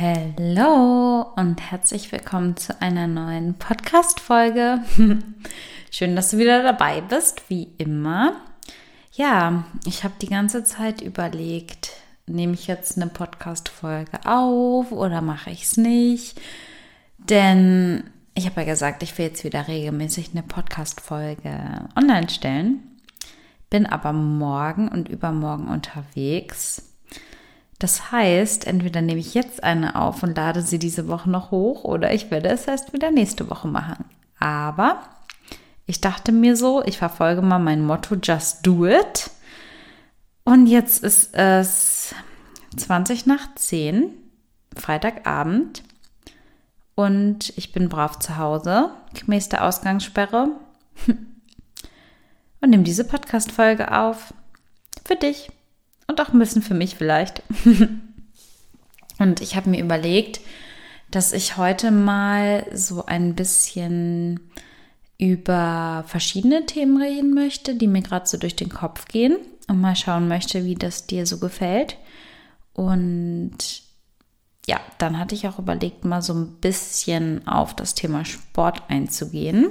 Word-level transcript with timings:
Hallo 0.00 1.26
und 1.36 1.60
herzlich 1.60 2.10
willkommen 2.10 2.56
zu 2.56 2.80
einer 2.80 3.06
neuen 3.06 3.52
Podcast-Folge. 3.52 4.82
Schön, 5.90 6.16
dass 6.16 6.30
du 6.30 6.38
wieder 6.38 6.62
dabei 6.62 7.02
bist, 7.02 7.50
wie 7.50 7.68
immer. 7.76 8.32
Ja, 9.12 9.64
ich 9.84 10.02
habe 10.02 10.14
die 10.22 10.30
ganze 10.30 10.64
Zeit 10.64 11.02
überlegt, 11.02 11.90
nehme 12.26 12.54
ich 12.54 12.66
jetzt 12.66 12.96
eine 12.96 13.08
Podcast-Folge 13.08 14.24
auf 14.24 14.90
oder 14.90 15.20
mache 15.20 15.50
ich 15.50 15.64
es 15.64 15.76
nicht? 15.76 16.40
Denn 17.18 18.04
ich 18.32 18.46
habe 18.46 18.62
ja 18.62 18.68
gesagt, 18.68 19.02
ich 19.02 19.18
will 19.18 19.26
jetzt 19.26 19.44
wieder 19.44 19.68
regelmäßig 19.68 20.30
eine 20.32 20.44
Podcast-Folge 20.44 21.88
online 21.94 22.30
stellen. 22.30 23.02
Bin 23.68 23.84
aber 23.84 24.14
morgen 24.14 24.88
und 24.88 25.10
übermorgen 25.10 25.68
unterwegs 25.68 26.89
das 27.80 28.12
heißt, 28.12 28.66
entweder 28.66 29.00
nehme 29.00 29.20
ich 29.20 29.32
jetzt 29.32 29.64
eine 29.64 29.96
auf 29.96 30.22
und 30.22 30.36
lade 30.36 30.60
sie 30.60 30.78
diese 30.78 31.08
Woche 31.08 31.30
noch 31.30 31.50
hoch 31.50 31.82
oder 31.84 32.12
ich 32.12 32.30
werde 32.30 32.50
es 32.50 32.66
erst 32.66 32.92
wieder 32.92 33.10
nächste 33.10 33.48
Woche 33.48 33.68
machen. 33.68 34.04
Aber 34.38 35.00
ich 35.86 36.02
dachte 36.02 36.30
mir 36.30 36.56
so, 36.56 36.84
ich 36.84 36.98
verfolge 36.98 37.40
mal 37.40 37.58
mein 37.58 37.82
Motto 37.82 38.16
Just 38.16 38.66
Do 38.66 38.86
It. 38.86 39.30
Und 40.44 40.66
jetzt 40.66 41.02
ist 41.02 41.34
es 41.34 42.14
20 42.76 43.24
nach 43.24 43.54
10, 43.54 44.10
Freitagabend. 44.76 45.82
Und 46.94 47.50
ich 47.56 47.72
bin 47.72 47.88
brav 47.88 48.18
zu 48.18 48.36
Hause, 48.36 48.90
gemäß 49.18 49.48
der 49.48 49.64
Ausgangssperre. 49.64 50.50
Und 52.60 52.68
nehme 52.68 52.82
diese 52.82 53.04
Podcast-Folge 53.04 53.96
auf. 53.98 54.34
Für 55.06 55.16
dich 55.16 55.50
und 56.10 56.20
auch 56.20 56.32
ein 56.32 56.38
bisschen 56.38 56.62
für 56.62 56.74
mich 56.74 56.96
vielleicht. 56.96 57.42
und 59.18 59.40
ich 59.40 59.56
habe 59.56 59.70
mir 59.70 59.80
überlegt, 59.82 60.40
dass 61.10 61.32
ich 61.32 61.56
heute 61.56 61.90
mal 61.90 62.66
so 62.72 63.06
ein 63.06 63.34
bisschen 63.34 64.40
über 65.18 66.04
verschiedene 66.06 66.66
Themen 66.66 67.00
reden 67.00 67.34
möchte, 67.34 67.74
die 67.74 67.86
mir 67.86 68.02
gerade 68.02 68.26
so 68.26 68.38
durch 68.38 68.56
den 68.56 68.70
Kopf 68.70 69.06
gehen 69.06 69.36
und 69.68 69.80
mal 69.80 69.96
schauen 69.96 70.28
möchte, 70.28 70.64
wie 70.64 70.74
das 70.74 71.06
dir 71.06 71.26
so 71.26 71.38
gefällt. 71.38 71.96
Und 72.72 73.82
ja, 74.66 74.80
dann 74.98 75.18
hatte 75.18 75.34
ich 75.34 75.46
auch 75.46 75.58
überlegt, 75.58 76.04
mal 76.04 76.22
so 76.22 76.32
ein 76.32 76.56
bisschen 76.60 77.46
auf 77.46 77.74
das 77.74 77.94
Thema 77.94 78.24
Sport 78.24 78.82
einzugehen. 78.88 79.70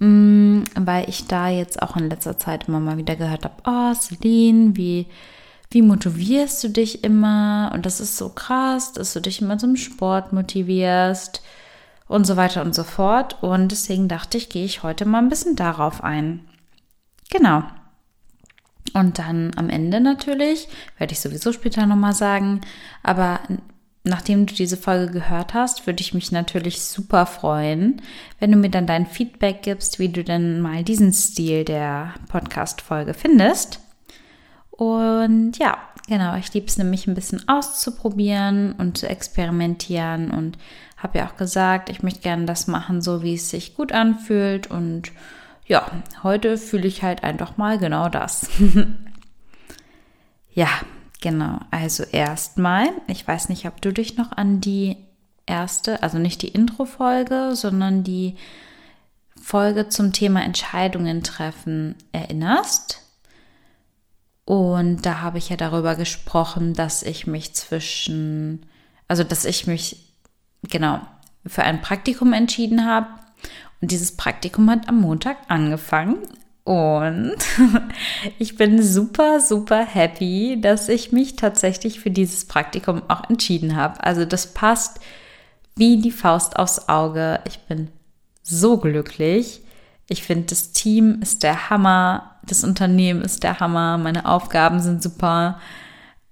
Mm, 0.00 0.62
weil 0.74 1.08
ich 1.10 1.26
da 1.26 1.48
jetzt 1.48 1.82
auch 1.82 1.96
in 1.96 2.08
letzter 2.08 2.38
Zeit 2.38 2.68
immer 2.68 2.80
mal 2.80 2.96
wieder 2.96 3.16
gehört 3.16 3.44
habe, 3.44 3.62
oh 3.66 3.94
Celine, 3.94 4.74
wie, 4.74 5.06
wie 5.70 5.82
motivierst 5.82 6.64
du 6.64 6.68
dich 6.70 7.04
immer? 7.04 7.70
Und 7.74 7.84
das 7.84 8.00
ist 8.00 8.16
so 8.16 8.30
krass, 8.30 8.94
dass 8.94 9.12
du 9.12 9.20
dich 9.20 9.42
immer 9.42 9.58
zum 9.58 9.76
Sport 9.76 10.32
motivierst 10.32 11.42
und 12.08 12.26
so 12.26 12.36
weiter 12.36 12.62
und 12.62 12.74
so 12.74 12.82
fort. 12.82 13.42
Und 13.42 13.72
deswegen 13.72 14.08
dachte 14.08 14.38
ich, 14.38 14.48
gehe 14.48 14.64
ich 14.64 14.82
heute 14.82 15.04
mal 15.04 15.18
ein 15.18 15.28
bisschen 15.28 15.54
darauf 15.54 16.02
ein. 16.02 16.48
Genau. 17.30 17.62
Und 18.94 19.18
dann 19.18 19.52
am 19.56 19.68
Ende 19.68 20.00
natürlich, 20.00 20.66
werde 20.96 21.12
ich 21.12 21.20
sowieso 21.20 21.52
später 21.52 21.84
nochmal 21.84 22.14
sagen, 22.14 22.62
aber 23.02 23.40
nachdem 24.02 24.46
du 24.46 24.54
diese 24.54 24.76
Folge 24.76 25.12
gehört 25.12 25.54
hast, 25.54 25.86
würde 25.86 26.00
ich 26.00 26.14
mich 26.14 26.32
natürlich 26.32 26.82
super 26.82 27.26
freuen, 27.26 28.00
wenn 28.38 28.50
du 28.50 28.56
mir 28.56 28.70
dann 28.70 28.86
dein 28.86 29.06
Feedback 29.06 29.62
gibst, 29.62 29.98
wie 29.98 30.08
du 30.08 30.24
denn 30.24 30.60
mal 30.60 30.82
diesen 30.84 31.12
Stil 31.12 31.64
der 31.64 32.14
Podcast-Folge 32.28 33.14
findest. 33.14 33.80
Und 34.70 35.58
ja, 35.58 35.76
genau, 36.08 36.34
ich 36.36 36.52
liebe 36.54 36.66
es 36.66 36.78
nämlich 36.78 37.06
ein 37.06 37.14
bisschen 37.14 37.46
auszuprobieren 37.48 38.72
und 38.72 38.96
zu 38.96 39.06
experimentieren 39.06 40.30
und 40.30 40.56
habe 40.96 41.18
ja 41.18 41.26
auch 41.26 41.36
gesagt, 41.36 41.90
ich 41.90 42.02
möchte 42.02 42.20
gerne 42.20 42.46
das 42.46 42.66
machen, 42.66 43.02
so 43.02 43.22
wie 43.22 43.34
es 43.34 43.50
sich 43.50 43.74
gut 43.74 43.92
anfühlt. 43.92 44.70
Und 44.70 45.12
ja, 45.66 45.86
heute 46.22 46.56
fühle 46.56 46.86
ich 46.86 47.02
halt 47.02 47.22
einfach 47.24 47.58
mal 47.58 47.78
genau 47.78 48.08
das. 48.08 48.48
ja, 50.54 50.68
Genau, 51.20 51.58
also 51.70 52.04
erstmal, 52.04 52.88
ich 53.06 53.26
weiß 53.26 53.50
nicht, 53.50 53.66
ob 53.66 53.82
du 53.82 53.92
dich 53.92 54.16
noch 54.16 54.32
an 54.32 54.60
die 54.60 54.96
erste, 55.46 56.02
also 56.02 56.18
nicht 56.18 56.40
die 56.42 56.48
Intro-Folge, 56.48 57.50
sondern 57.54 58.04
die 58.04 58.36
Folge 59.40 59.88
zum 59.88 60.12
Thema 60.12 60.42
Entscheidungen 60.42 61.22
treffen 61.22 61.94
erinnerst. 62.12 63.02
Und 64.44 65.02
da 65.02 65.20
habe 65.20 65.38
ich 65.38 65.50
ja 65.50 65.56
darüber 65.56 65.94
gesprochen, 65.94 66.74
dass 66.74 67.02
ich 67.02 67.26
mich 67.26 67.54
zwischen, 67.54 68.66
also 69.06 69.22
dass 69.22 69.44
ich 69.44 69.66
mich 69.66 70.14
genau 70.62 71.00
für 71.46 71.62
ein 71.62 71.80
Praktikum 71.80 72.32
entschieden 72.32 72.86
habe. 72.86 73.08
Und 73.80 73.90
dieses 73.90 74.16
Praktikum 74.16 74.70
hat 74.70 74.88
am 74.88 75.00
Montag 75.00 75.36
angefangen. 75.48 76.18
Und 76.70 77.34
ich 78.38 78.54
bin 78.54 78.80
super, 78.80 79.40
super 79.40 79.84
happy, 79.84 80.56
dass 80.60 80.88
ich 80.88 81.10
mich 81.10 81.34
tatsächlich 81.34 81.98
für 81.98 82.12
dieses 82.12 82.44
Praktikum 82.44 83.02
auch 83.08 83.28
entschieden 83.28 83.74
habe. 83.74 84.04
Also 84.04 84.24
das 84.24 84.54
passt 84.54 85.00
wie 85.74 86.00
die 86.00 86.12
Faust 86.12 86.56
aufs 86.56 86.88
Auge. 86.88 87.40
Ich 87.44 87.58
bin 87.66 87.88
so 88.44 88.76
glücklich. 88.76 89.62
Ich 90.08 90.22
finde, 90.22 90.46
das 90.46 90.70
Team 90.70 91.18
ist 91.20 91.42
der 91.42 91.70
Hammer, 91.70 92.36
das 92.46 92.62
Unternehmen 92.62 93.22
ist 93.22 93.42
der 93.42 93.58
Hammer, 93.58 93.98
meine 93.98 94.24
Aufgaben 94.26 94.78
sind 94.78 95.02
super. 95.02 95.58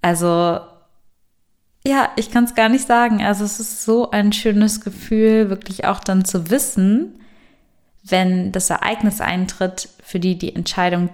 Also 0.01 0.61
ja, 1.85 2.11
ich 2.15 2.31
kann 2.31 2.45
es 2.45 2.55
gar 2.55 2.69
nicht 2.69 2.87
sagen. 2.87 3.21
Also 3.21 3.43
es 3.43 3.59
ist 3.59 3.83
so 3.83 4.11
ein 4.11 4.31
schönes 4.31 4.79
Gefühl, 4.79 5.49
wirklich 5.49 5.83
auch 5.83 5.99
dann 5.99 6.23
zu 6.23 6.49
wissen, 6.49 7.19
wenn 8.03 8.53
das 8.53 8.69
Ereignis 8.69 9.19
eintritt, 9.19 9.89
für 10.09 10.19
die 10.19 10.39
die 10.39 10.55
Entscheidung 10.55 11.11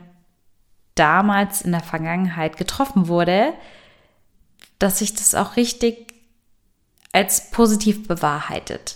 damals 0.96 1.62
in 1.62 1.74
der 1.74 1.84
Vergangenheit 1.84 2.56
getroffen 2.56 3.10
wurde, 3.10 3.54
dass 4.80 5.00
sich 5.00 5.14
das 5.14 5.36
auch 5.36 5.58
richtig 5.58 6.14
als 7.12 7.52
positiv 7.52 8.08
bewahrheitet. 8.08 8.96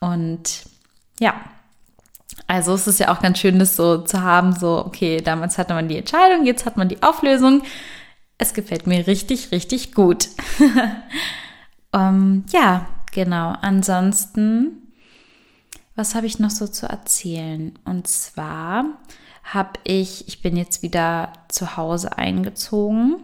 Und 0.00 0.64
ja, 1.20 1.40
also 2.46 2.74
es 2.74 2.86
ist 2.86 3.00
ja 3.00 3.14
auch 3.14 3.22
ganz 3.22 3.38
schön, 3.38 3.58
das 3.58 3.76
so 3.76 4.02
zu 4.02 4.20
haben, 4.20 4.54
so, 4.54 4.84
okay, 4.84 5.22
damals 5.22 5.56
hatte 5.56 5.72
man 5.72 5.88
die 5.88 5.96
Entscheidung, 5.96 6.44
jetzt 6.44 6.66
hat 6.66 6.76
man 6.76 6.90
die 6.90 7.02
Auflösung. 7.02 7.62
Es 8.36 8.52
gefällt 8.52 8.86
mir 8.86 9.06
richtig, 9.06 9.52
richtig 9.52 9.94
gut. 9.94 10.28
um, 10.58 10.68
ähm, 11.94 12.44
ja, 12.52 12.88
genau. 13.10 13.54
Ansonsten 13.62 14.81
was 15.94 16.14
habe 16.14 16.26
ich 16.26 16.38
noch 16.38 16.50
so 16.50 16.66
zu 16.66 16.86
erzählen? 16.86 17.78
Und 17.84 18.06
zwar 18.06 18.84
habe 19.44 19.72
ich, 19.84 20.28
ich 20.28 20.40
bin 20.40 20.56
jetzt 20.56 20.82
wieder 20.82 21.32
zu 21.48 21.76
Hause 21.76 22.16
eingezogen 22.16 23.16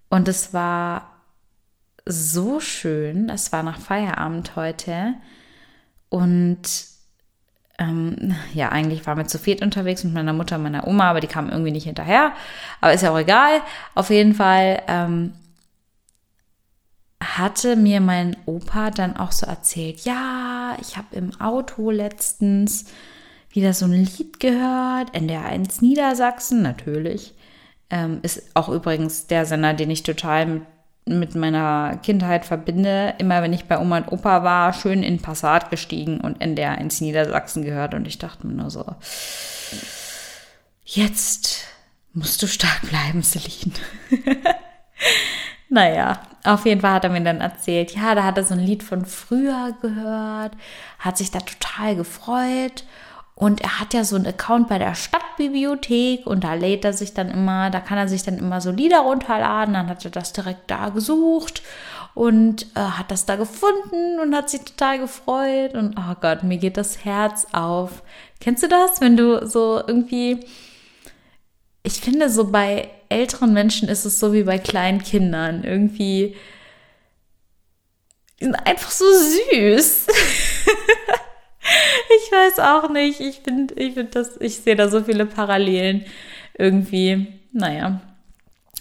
Und 0.09 0.29
es 0.29 0.53
war 0.53 1.11
so 2.05 2.61
schön. 2.61 3.29
Es 3.29 3.53
war 3.53 3.63
nach 3.63 3.79
Feierabend 3.79 4.57
heute. 4.57 5.15
Und 6.09 6.63
ähm, 7.79 8.35
ja, 8.53 8.71
eigentlich 8.71 9.07
waren 9.07 9.19
wir 9.19 9.27
zu 9.27 9.39
viert 9.39 9.63
unterwegs 9.63 10.05
mit 10.05 10.13
meiner 10.13 10.33
Mutter 10.33 10.57
und 10.57 10.63
meiner 10.63 10.87
Oma, 10.87 11.11
aber 11.11 11.21
die 11.21 11.29
kamen 11.29 11.51
irgendwie 11.51 11.71
nicht 11.73 11.85
hinterher. 11.85 12.33
Aber 12.81 12.93
ist 12.93 13.03
ja 13.03 13.11
auch 13.11 13.19
egal. 13.19 13.63
Auf 13.95 14.11
jeden 14.11 14.35
Fall 14.35 14.83
ähm, 14.89 15.33
hatte 17.23 17.77
mir 17.77 18.01
mein 18.01 18.37
Opa 18.47 18.91
dann 18.91 19.17
auch 19.17 19.33
so 19.33 19.47
erzählt, 19.47 20.01
ja, 20.05 20.50
ich 20.81 20.96
habe 20.96 21.17
im 21.17 21.40
Auto 21.40 21.90
letztens 21.90 22.87
wieder 23.50 23.75
so 23.75 23.87
ein 23.87 23.93
Lied 23.93 24.40
gehört, 24.40 25.14
NDR1 25.14 25.82
Niedersachsen, 25.82 26.62
natürlich. 26.62 27.34
Ähm, 27.90 28.20
ist 28.22 28.43
auch 28.55 28.69
übrigens 28.69 29.26
der 29.26 29.46
Sender, 29.46 29.75
den 29.75 29.90
ich 29.90 30.02
total 30.02 30.46
mit 30.46 30.62
mit 31.06 31.34
meiner 31.34 31.99
Kindheit 32.02 32.44
verbinde, 32.44 33.14
immer 33.19 33.43
wenn 33.43 33.52
ich 33.52 33.64
bei 33.64 33.78
Oma 33.78 33.99
und 33.99 34.12
Opa 34.12 34.44
war, 34.44 34.72
schön 34.72 35.02
in 35.02 35.20
Passat 35.20 35.70
gestiegen 35.70 36.20
und 36.20 36.40
NDR 36.40 36.78
ins 36.78 37.00
Niedersachsen 37.00 37.64
gehört. 37.64 37.94
Und 37.94 38.06
ich 38.06 38.19
dachte 38.19 38.46
mir 38.46 38.55
nur 38.55 38.70
so, 38.70 38.84
jetzt 40.84 41.64
musst 42.12 42.43
du 42.43 42.46
stark 42.46 42.82
bleiben, 42.82 43.22
Celine. 43.22 43.75
naja, 45.69 46.20
auf 46.45 46.67
jeden 46.67 46.81
Fall 46.81 46.93
hat 46.93 47.05
er 47.05 47.11
mir 47.11 47.23
dann 47.23 47.41
erzählt, 47.41 47.95
ja, 47.95 48.15
da 48.15 48.25
hat 48.25 48.39
er 48.39 48.45
so 48.45 48.55
ein 48.55 48.61
Lied 48.61 48.83
von 48.83 49.05
früher 49.05 49.75
gehört, 49.83 50.53
hat 50.99 51.19
sich 51.19 51.31
da 51.31 51.41
total 51.41 51.97
gefreut 51.97 52.85
und 53.41 53.63
er 53.63 53.81
hat 53.81 53.95
ja 53.95 54.05
so 54.05 54.17
einen 54.17 54.27
Account 54.27 54.69
bei 54.69 54.79
der 54.79 54.95
Stadtbibliothek 54.95 56.27
und 56.27 56.45
da 56.45 56.53
lädt 56.53 56.85
er 56.85 56.93
sich 56.93 57.15
dann 57.15 57.31
immer, 57.31 57.71
da 57.71 57.81
kann 57.81 57.97
er 57.97 58.07
sich 58.07 58.23
dann 58.23 58.37
immer 58.37 58.61
so 58.61 58.71
Lieder 58.71 58.99
runterladen. 59.01 59.73
Dann 59.73 59.89
hat 59.89 60.05
er 60.05 60.11
das 60.11 60.35
direkt 60.35 60.71
da 60.71 60.91
gesucht 60.91 61.63
und 62.13 62.67
äh, 62.77 62.81
hat 62.81 63.11
das 63.11 63.25
da 63.25 63.37
gefunden 63.37 64.21
und 64.21 64.35
hat 64.35 64.51
sich 64.51 64.61
total 64.61 64.99
gefreut. 64.99 65.73
Und 65.73 65.97
oh 65.99 66.17
Gott, 66.21 66.43
mir 66.43 66.59
geht 66.59 66.77
das 66.77 67.03
Herz 67.07 67.47
auf. 67.53 68.03
Kennst 68.41 68.63
du 68.63 68.69
das, 68.69 69.01
wenn 69.01 69.17
du 69.17 69.47
so 69.47 69.81
irgendwie, 69.87 70.41
ich 71.82 71.94
finde, 71.94 72.29
so 72.31 72.50
bei 72.50 72.88
älteren 73.09 73.53
Menschen 73.53 73.88
ist 73.88 74.05
es 74.05 74.21
so 74.21 74.32
wie 74.32 74.44
bei 74.44 74.59
kleinen 74.59 75.03
Kindern. 75.03 75.65
Irgendwie, 75.65 76.37
die 78.38 78.44
sind 78.44 78.55
einfach 78.55 78.91
so 78.91 79.05
süß. 79.05 80.06
ich 82.11 82.32
weiß 82.32 82.59
auch 82.61 82.91
nicht. 82.91 83.21
Ich 83.21 83.41
finde, 83.41 83.75
ich 83.75 83.94
finde 83.94 84.11
das, 84.12 84.37
ich 84.41 84.56
sehe 84.56 84.77
da 84.77 84.88
so 84.88 85.03
viele 85.05 85.27
Parallelen 85.27 86.05
irgendwie. 86.59 87.27
Naja, 87.53 88.00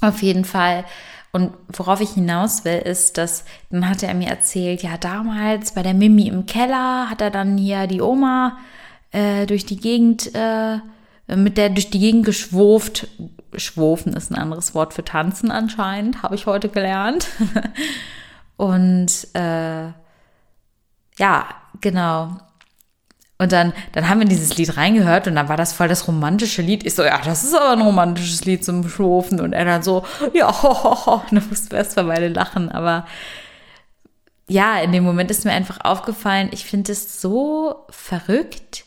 auf 0.01 0.21
jeden 0.21 0.45
Fall. 0.45 0.85
Und 1.31 1.53
worauf 1.71 2.01
ich 2.01 2.11
hinaus 2.11 2.65
will, 2.65 2.79
ist, 2.79 3.17
dass 3.17 3.45
dann 3.69 3.87
hat 3.87 4.01
er 4.01 4.13
mir 4.13 4.29
erzählt, 4.29 4.81
ja, 4.81 4.97
damals 4.97 5.73
bei 5.73 5.83
der 5.83 5.93
Mimi 5.93 6.27
im 6.27 6.45
Keller 6.47 7.09
hat 7.09 7.21
er 7.21 7.29
dann 7.29 7.57
hier 7.57 7.85
die 7.85 8.01
Oma 8.01 8.57
äh, 9.11 9.45
durch 9.45 9.65
die 9.65 9.77
Gegend, 9.77 10.33
äh, 10.33 10.79
mit 11.35 11.57
der 11.57 11.69
durch 11.69 11.89
die 11.89 11.99
Gegend 11.99 12.25
geschwurft. 12.25 13.07
Schwurfen 13.55 14.13
ist 14.13 14.31
ein 14.31 14.35
anderes 14.35 14.75
Wort 14.75 14.93
für 14.93 15.03
tanzen 15.03 15.51
anscheinend, 15.51 16.23
habe 16.23 16.35
ich 16.35 16.45
heute 16.45 16.69
gelernt. 16.69 17.27
Und 18.57 19.27
äh, 19.33 19.87
ja, 21.17 21.45
genau. 21.81 22.37
Und 23.41 23.53
dann, 23.53 23.73
dann 23.93 24.09
haben 24.09 24.19
wir 24.19 24.27
dieses 24.27 24.57
Lied 24.57 24.75
reingehört 24.75 25.25
und 25.25 25.35
dann 25.35 25.47
war 25.47 25.55
das 25.55 25.71
voll 25.71 25.87
das 25.87 26.09
romantische 26.09 26.61
Lied. 26.61 26.85
Ich 26.85 26.93
so, 26.93 27.03
ja, 27.03 27.21
das 27.23 27.45
ist 27.45 27.53
aber 27.53 27.71
ein 27.71 27.81
romantisches 27.81 28.43
Lied 28.43 28.65
zum 28.65 28.87
Schrofen. 28.89 29.39
Und 29.39 29.53
er 29.53 29.63
dann 29.63 29.81
so, 29.81 30.03
ja, 30.33 30.47
ho, 30.63 30.83
ho, 30.83 31.05
ho. 31.05 31.13
Und 31.29 31.31
dann 31.31 31.47
mussten 31.47 31.71
wir 31.71 31.77
erst 31.77 31.95
mal 31.95 32.03
beide 32.03 32.27
lachen. 32.27 32.69
Aber 32.69 33.05
ja, 34.49 34.81
in 34.81 34.91
dem 34.91 35.05
Moment 35.05 35.31
ist 35.31 35.45
mir 35.45 35.53
einfach 35.53 35.79
aufgefallen, 35.85 36.49
ich 36.51 36.65
finde 36.65 36.91
es 36.91 37.21
so 37.21 37.85
verrückt, 37.89 38.83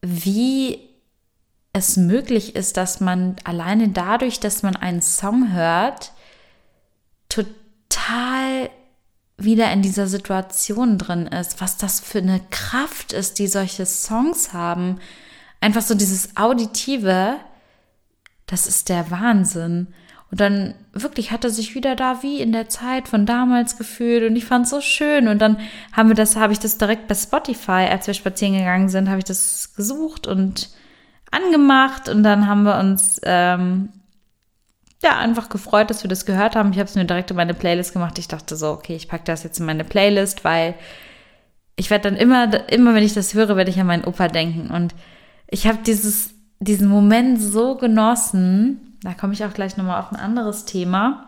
wie 0.00 0.87
es 1.78 1.96
möglich 1.96 2.54
ist, 2.56 2.76
dass 2.76 3.00
man 3.00 3.36
alleine 3.44 3.88
dadurch, 3.88 4.40
dass 4.40 4.62
man 4.62 4.76
einen 4.76 5.02
Song 5.02 5.52
hört, 5.52 6.12
total 7.28 8.70
wieder 9.36 9.72
in 9.72 9.82
dieser 9.82 10.06
Situation 10.06 10.98
drin 10.98 11.26
ist, 11.26 11.60
was 11.60 11.76
das 11.76 12.00
für 12.00 12.18
eine 12.18 12.40
Kraft 12.50 13.12
ist, 13.12 13.38
die 13.38 13.46
solche 13.46 13.86
Songs 13.86 14.52
haben. 14.52 14.98
Einfach 15.60 15.82
so 15.82 15.94
dieses 15.94 16.36
Auditive, 16.36 17.36
das 18.46 18.66
ist 18.66 18.88
der 18.88 19.10
Wahnsinn. 19.10 19.88
Und 20.30 20.40
dann 20.40 20.74
wirklich 20.92 21.30
hat 21.30 21.44
er 21.44 21.50
sich 21.50 21.74
wieder 21.74 21.96
da 21.96 22.22
wie 22.22 22.40
in 22.40 22.52
der 22.52 22.68
Zeit 22.68 23.08
von 23.08 23.24
damals 23.24 23.78
gefühlt 23.78 24.28
und 24.28 24.36
ich 24.36 24.44
fand 24.44 24.66
es 24.66 24.70
so 24.70 24.80
schön. 24.80 25.28
Und 25.28 25.38
dann 25.38 25.58
haben 25.92 26.08
wir 26.08 26.16
das, 26.16 26.36
habe 26.36 26.52
ich 26.52 26.58
das 26.58 26.76
direkt 26.76 27.08
bei 27.08 27.14
Spotify, 27.14 27.86
als 27.88 28.06
wir 28.06 28.14
spazieren 28.14 28.58
gegangen 28.58 28.88
sind, 28.88 29.08
habe 29.08 29.18
ich 29.18 29.24
das 29.24 29.72
gesucht 29.74 30.26
und 30.26 30.68
angemacht 31.30 32.08
und 32.08 32.22
dann 32.22 32.46
haben 32.46 32.62
wir 32.62 32.78
uns 32.78 33.20
ähm, 33.24 33.90
ja, 35.02 35.18
einfach 35.18 35.48
gefreut, 35.48 35.90
dass 35.90 36.02
wir 36.02 36.08
das 36.08 36.26
gehört 36.26 36.56
haben. 36.56 36.72
Ich 36.72 36.78
habe 36.78 36.88
es 36.88 36.94
mir 36.94 37.04
direkt 37.04 37.30
in 37.30 37.36
meine 37.36 37.54
Playlist 37.54 37.92
gemacht. 37.92 38.18
Ich 38.18 38.28
dachte 38.28 38.56
so, 38.56 38.70
okay, 38.70 38.96
ich 38.96 39.08
packe 39.08 39.24
das 39.24 39.44
jetzt 39.44 39.60
in 39.60 39.66
meine 39.66 39.84
Playlist, 39.84 40.44
weil 40.44 40.74
ich 41.76 41.90
werde 41.90 42.10
dann 42.10 42.18
immer, 42.18 42.68
immer 42.70 42.94
wenn 42.94 43.04
ich 43.04 43.14
das 43.14 43.34
höre, 43.34 43.56
werde 43.56 43.70
ich 43.70 43.78
an 43.78 43.86
meinen 43.86 44.04
Opa 44.04 44.28
denken. 44.28 44.70
Und 44.70 44.94
ich 45.46 45.66
habe 45.66 45.78
dieses, 45.86 46.30
diesen 46.58 46.88
Moment 46.88 47.40
so 47.40 47.76
genossen. 47.76 48.98
Da 49.02 49.14
komme 49.14 49.32
ich 49.32 49.44
auch 49.44 49.54
gleich 49.54 49.76
nochmal 49.76 50.00
auf 50.00 50.10
ein 50.10 50.18
anderes 50.18 50.64
Thema. 50.64 51.26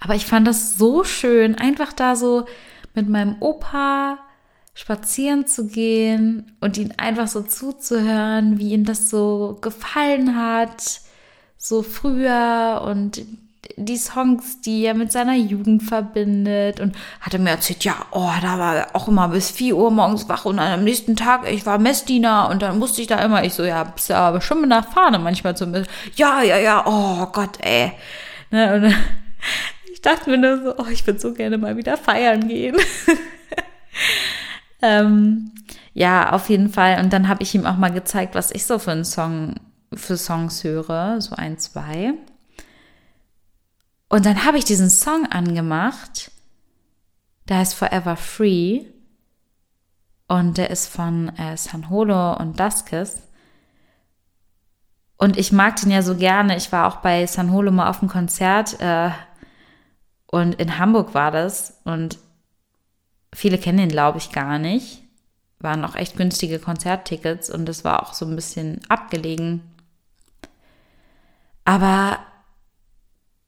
Aber 0.00 0.14
ich 0.14 0.26
fand 0.26 0.46
das 0.46 0.76
so 0.76 1.04
schön, 1.04 1.54
einfach 1.54 1.94
da 1.94 2.16
so 2.16 2.44
mit 2.94 3.08
meinem 3.08 3.36
Opa 3.40 4.18
spazieren 4.76 5.48
zu 5.48 5.66
gehen 5.66 6.52
und 6.60 6.78
ihn 6.78 6.94
einfach 6.96 7.26
so 7.26 7.42
zuzuhören, 7.42 8.58
wie 8.58 8.72
ihm 8.72 8.84
das 8.84 9.10
so 9.10 9.58
gefallen 9.60 10.36
hat 10.36 11.00
so 11.66 11.82
früher 11.82 12.82
und 12.86 13.22
die 13.76 13.96
Songs, 13.96 14.60
die 14.60 14.84
er 14.84 14.94
mit 14.94 15.10
seiner 15.10 15.34
Jugend 15.34 15.82
verbindet 15.82 16.80
und 16.80 16.94
hat 17.20 17.34
er 17.34 17.40
mir 17.40 17.50
erzählt, 17.50 17.84
ja, 17.84 17.94
oh, 18.12 18.30
da 18.40 18.58
war 18.58 18.76
er 18.76 18.96
auch 18.96 19.08
immer 19.08 19.28
bis 19.28 19.50
4 19.50 19.76
Uhr 19.76 19.90
morgens 19.90 20.28
wach 20.28 20.44
und 20.44 20.58
am 20.58 20.84
nächsten 20.84 21.16
Tag, 21.16 21.50
ich 21.50 21.66
war 21.66 21.78
Messdiener 21.78 22.48
und 22.48 22.62
dann 22.62 22.78
musste 22.78 23.02
ich 23.02 23.08
da 23.08 23.18
immer, 23.18 23.44
ich 23.44 23.54
so, 23.54 23.64
ja, 23.64 23.82
bist 23.84 24.08
ja 24.08 24.18
aber 24.18 24.40
schon 24.40 24.60
mit 24.60 24.70
nach 24.70 24.92
Fahne 24.92 25.18
manchmal 25.18 25.56
zumindest. 25.56 25.90
Ja, 26.14 26.42
ja, 26.42 26.58
ja, 26.58 26.84
oh 26.86 27.26
Gott, 27.32 27.58
ey. 27.60 27.92
Ne, 28.50 28.74
und 28.74 28.94
ich 29.92 30.00
dachte 30.00 30.30
mir 30.30 30.38
nur 30.38 30.62
so, 30.62 30.74
oh, 30.78 30.86
ich 30.90 31.06
würde 31.06 31.18
so 31.18 31.34
gerne 31.34 31.58
mal 31.58 31.76
wieder 31.76 31.96
feiern 31.96 32.46
gehen. 32.46 32.76
ähm, 34.86 35.52
ja, 35.92 36.32
auf 36.32 36.48
jeden 36.48 36.68
Fall. 36.68 37.00
Und 37.00 37.12
dann 37.12 37.28
habe 37.28 37.42
ich 37.42 37.54
ihm 37.54 37.66
auch 37.66 37.76
mal 37.76 37.92
gezeigt, 37.92 38.34
was 38.34 38.50
ich 38.50 38.66
so 38.66 38.78
für 38.78 38.92
einen 38.92 39.04
Song 39.04 39.54
für 39.92 40.16
Songs 40.16 40.62
höre, 40.64 41.20
so 41.20 41.34
ein, 41.34 41.58
zwei. 41.58 42.14
Und 44.08 44.26
dann 44.26 44.44
habe 44.44 44.58
ich 44.58 44.64
diesen 44.64 44.90
Song 44.90 45.26
angemacht, 45.26 46.30
der 47.48 47.58
heißt 47.58 47.74
Forever 47.74 48.16
Free 48.16 48.84
und 50.28 50.58
der 50.58 50.70
ist 50.70 50.88
von 50.88 51.28
äh, 51.36 51.56
San 51.56 51.90
Holo 51.90 52.36
und 52.36 52.58
Duskis. 52.58 53.22
Und 55.16 55.38
ich 55.38 55.50
mag 55.50 55.76
den 55.76 55.90
ja 55.90 56.02
so 56.02 56.16
gerne. 56.16 56.56
Ich 56.56 56.72
war 56.72 56.86
auch 56.88 56.96
bei 56.96 57.26
San 57.26 57.52
Holo 57.52 57.70
mal 57.72 57.88
auf 57.88 58.00
dem 58.00 58.08
Konzert 58.08 58.80
äh, 58.80 59.10
und 60.26 60.56
in 60.56 60.78
Hamburg 60.78 61.14
war 61.14 61.30
das 61.30 61.80
und 61.84 62.18
viele 63.36 63.58
kennen 63.58 63.78
ihn, 63.78 63.88
glaube 63.88 64.18
ich, 64.18 64.32
gar 64.32 64.58
nicht. 64.58 65.02
Waren 65.58 65.84
auch 65.84 65.94
echt 65.94 66.16
günstige 66.16 66.58
Konzerttickets 66.58 67.50
und 67.50 67.68
es 67.68 67.84
war 67.84 68.02
auch 68.02 68.14
so 68.14 68.26
ein 68.26 68.36
bisschen 68.36 68.80
abgelegen 68.88 69.62
aber 71.66 72.20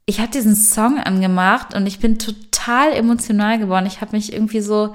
ich 0.04 0.18
habe 0.18 0.32
diesen 0.32 0.56
Song 0.56 0.98
angemacht 0.98 1.72
und 1.72 1.86
ich 1.86 2.00
bin 2.00 2.18
total 2.18 2.92
emotional 2.92 3.58
geworden. 3.58 3.86
Ich 3.86 4.00
habe 4.00 4.16
mich 4.16 4.32
irgendwie 4.32 4.60
so, 4.60 4.94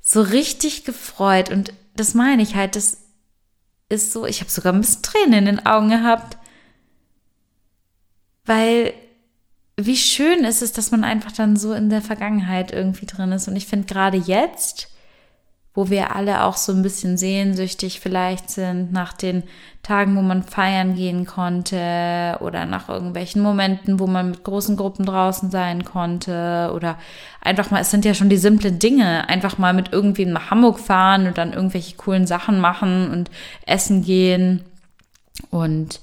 so 0.00 0.22
richtig 0.22 0.84
gefreut. 0.84 1.50
Und 1.50 1.72
das 1.96 2.14
meine 2.14 2.42
ich 2.42 2.54
halt, 2.54 2.76
das 2.76 2.98
ist 3.88 4.12
so, 4.12 4.26
ich 4.26 4.40
habe 4.40 4.50
sogar 4.50 4.72
ein 4.72 4.80
bisschen 4.80 5.02
Tränen 5.02 5.32
in 5.34 5.44
den 5.44 5.66
Augen 5.66 5.88
gehabt, 5.88 6.38
weil 8.44 8.94
wie 9.78 9.96
schön 9.96 10.44
ist 10.44 10.62
es, 10.62 10.72
dass 10.72 10.90
man 10.90 11.04
einfach 11.04 11.32
dann 11.32 11.56
so 11.56 11.72
in 11.72 11.90
der 11.90 12.02
Vergangenheit 12.02 12.72
irgendwie 12.72 13.06
drin 13.06 13.32
ist. 13.32 13.46
Und 13.48 13.56
ich 13.56 13.66
finde 13.66 13.86
gerade 13.86 14.16
jetzt, 14.16 14.88
wo 15.74 15.90
wir 15.90 16.16
alle 16.16 16.44
auch 16.44 16.56
so 16.56 16.72
ein 16.72 16.82
bisschen 16.82 17.18
sehnsüchtig 17.18 18.00
vielleicht 18.00 18.48
sind 18.48 18.90
nach 18.92 19.12
den 19.12 19.42
Tagen, 19.82 20.16
wo 20.16 20.22
man 20.22 20.42
feiern 20.42 20.94
gehen 20.94 21.26
konnte 21.26 22.38
oder 22.40 22.64
nach 22.64 22.88
irgendwelchen 22.88 23.42
Momenten, 23.42 24.00
wo 24.00 24.06
man 24.06 24.30
mit 24.30 24.42
großen 24.42 24.74
Gruppen 24.76 25.04
draußen 25.04 25.50
sein 25.50 25.84
konnte 25.84 26.72
oder 26.74 26.98
einfach 27.42 27.70
mal, 27.70 27.82
es 27.82 27.90
sind 27.90 28.06
ja 28.06 28.14
schon 28.14 28.30
die 28.30 28.38
simplen 28.38 28.78
Dinge, 28.78 29.28
einfach 29.28 29.58
mal 29.58 29.74
mit 29.74 29.92
irgendwem 29.92 30.30
nach 30.32 30.50
Hamburg 30.50 30.80
fahren 30.80 31.26
und 31.26 31.36
dann 31.36 31.52
irgendwelche 31.52 31.96
coolen 31.96 32.26
Sachen 32.26 32.58
machen 32.58 33.10
und 33.10 33.30
essen 33.66 34.02
gehen 34.02 34.64
und 35.50 36.00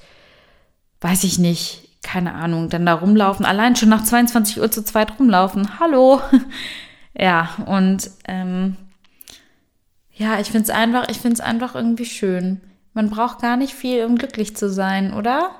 weiß 1.01 1.23
ich 1.23 1.39
nicht, 1.39 1.89
keine 2.03 2.35
Ahnung, 2.35 2.69
dann 2.69 2.85
da 2.85 2.93
rumlaufen, 2.93 3.45
allein 3.45 3.75
schon 3.75 3.89
nach 3.89 4.03
22 4.03 4.59
Uhr 4.59 4.69
zu 4.69 4.83
zweit 4.83 5.19
rumlaufen. 5.19 5.79
Hallo. 5.79 6.21
ja, 7.17 7.49
und 7.65 8.11
ähm, 8.27 8.75
ja, 10.11 10.39
ich 10.39 10.47
finde 10.47 10.63
es 10.63 10.69
einfach, 10.69 11.09
ich 11.09 11.17
finde 11.17 11.35
es 11.35 11.41
einfach 11.41 11.73
irgendwie 11.73 12.05
schön. 12.05 12.61
Man 12.93 13.09
braucht 13.09 13.41
gar 13.41 13.57
nicht 13.57 13.73
viel, 13.73 14.05
um 14.05 14.17
glücklich 14.17 14.55
zu 14.55 14.69
sein, 14.69 15.13
oder? 15.13 15.51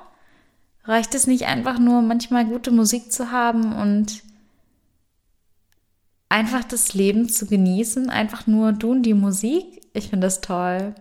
Reicht 0.84 1.14
es 1.14 1.26
nicht 1.26 1.46
einfach 1.46 1.78
nur, 1.78 2.02
manchmal 2.02 2.44
gute 2.44 2.70
Musik 2.70 3.10
zu 3.10 3.32
haben 3.32 3.72
und 3.72 4.22
einfach 6.28 6.62
das 6.62 6.94
Leben 6.94 7.28
zu 7.28 7.46
genießen? 7.46 8.10
Einfach 8.10 8.46
nur 8.46 8.72
du 8.72 8.92
und 8.92 9.02
die 9.02 9.14
Musik? 9.14 9.80
Ich 9.94 10.10
finde 10.10 10.26
das 10.26 10.42
toll. 10.42 10.94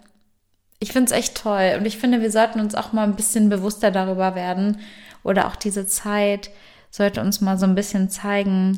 Ich 0.79 0.93
finde 0.93 1.11
es 1.11 1.17
echt 1.17 1.35
toll 1.35 1.75
und 1.77 1.85
ich 1.85 1.97
finde, 1.97 2.21
wir 2.21 2.31
sollten 2.31 2.59
uns 2.59 2.75
auch 2.75 2.93
mal 2.93 3.03
ein 3.03 3.15
bisschen 3.15 3.49
bewusster 3.49 3.91
darüber 3.91 4.35
werden 4.35 4.79
oder 5.23 5.47
auch 5.47 5.55
diese 5.55 5.87
Zeit 5.87 6.51
sollte 6.91 7.21
uns 7.21 7.41
mal 7.41 7.57
so 7.57 7.65
ein 7.65 7.75
bisschen 7.75 8.09
zeigen, 8.09 8.77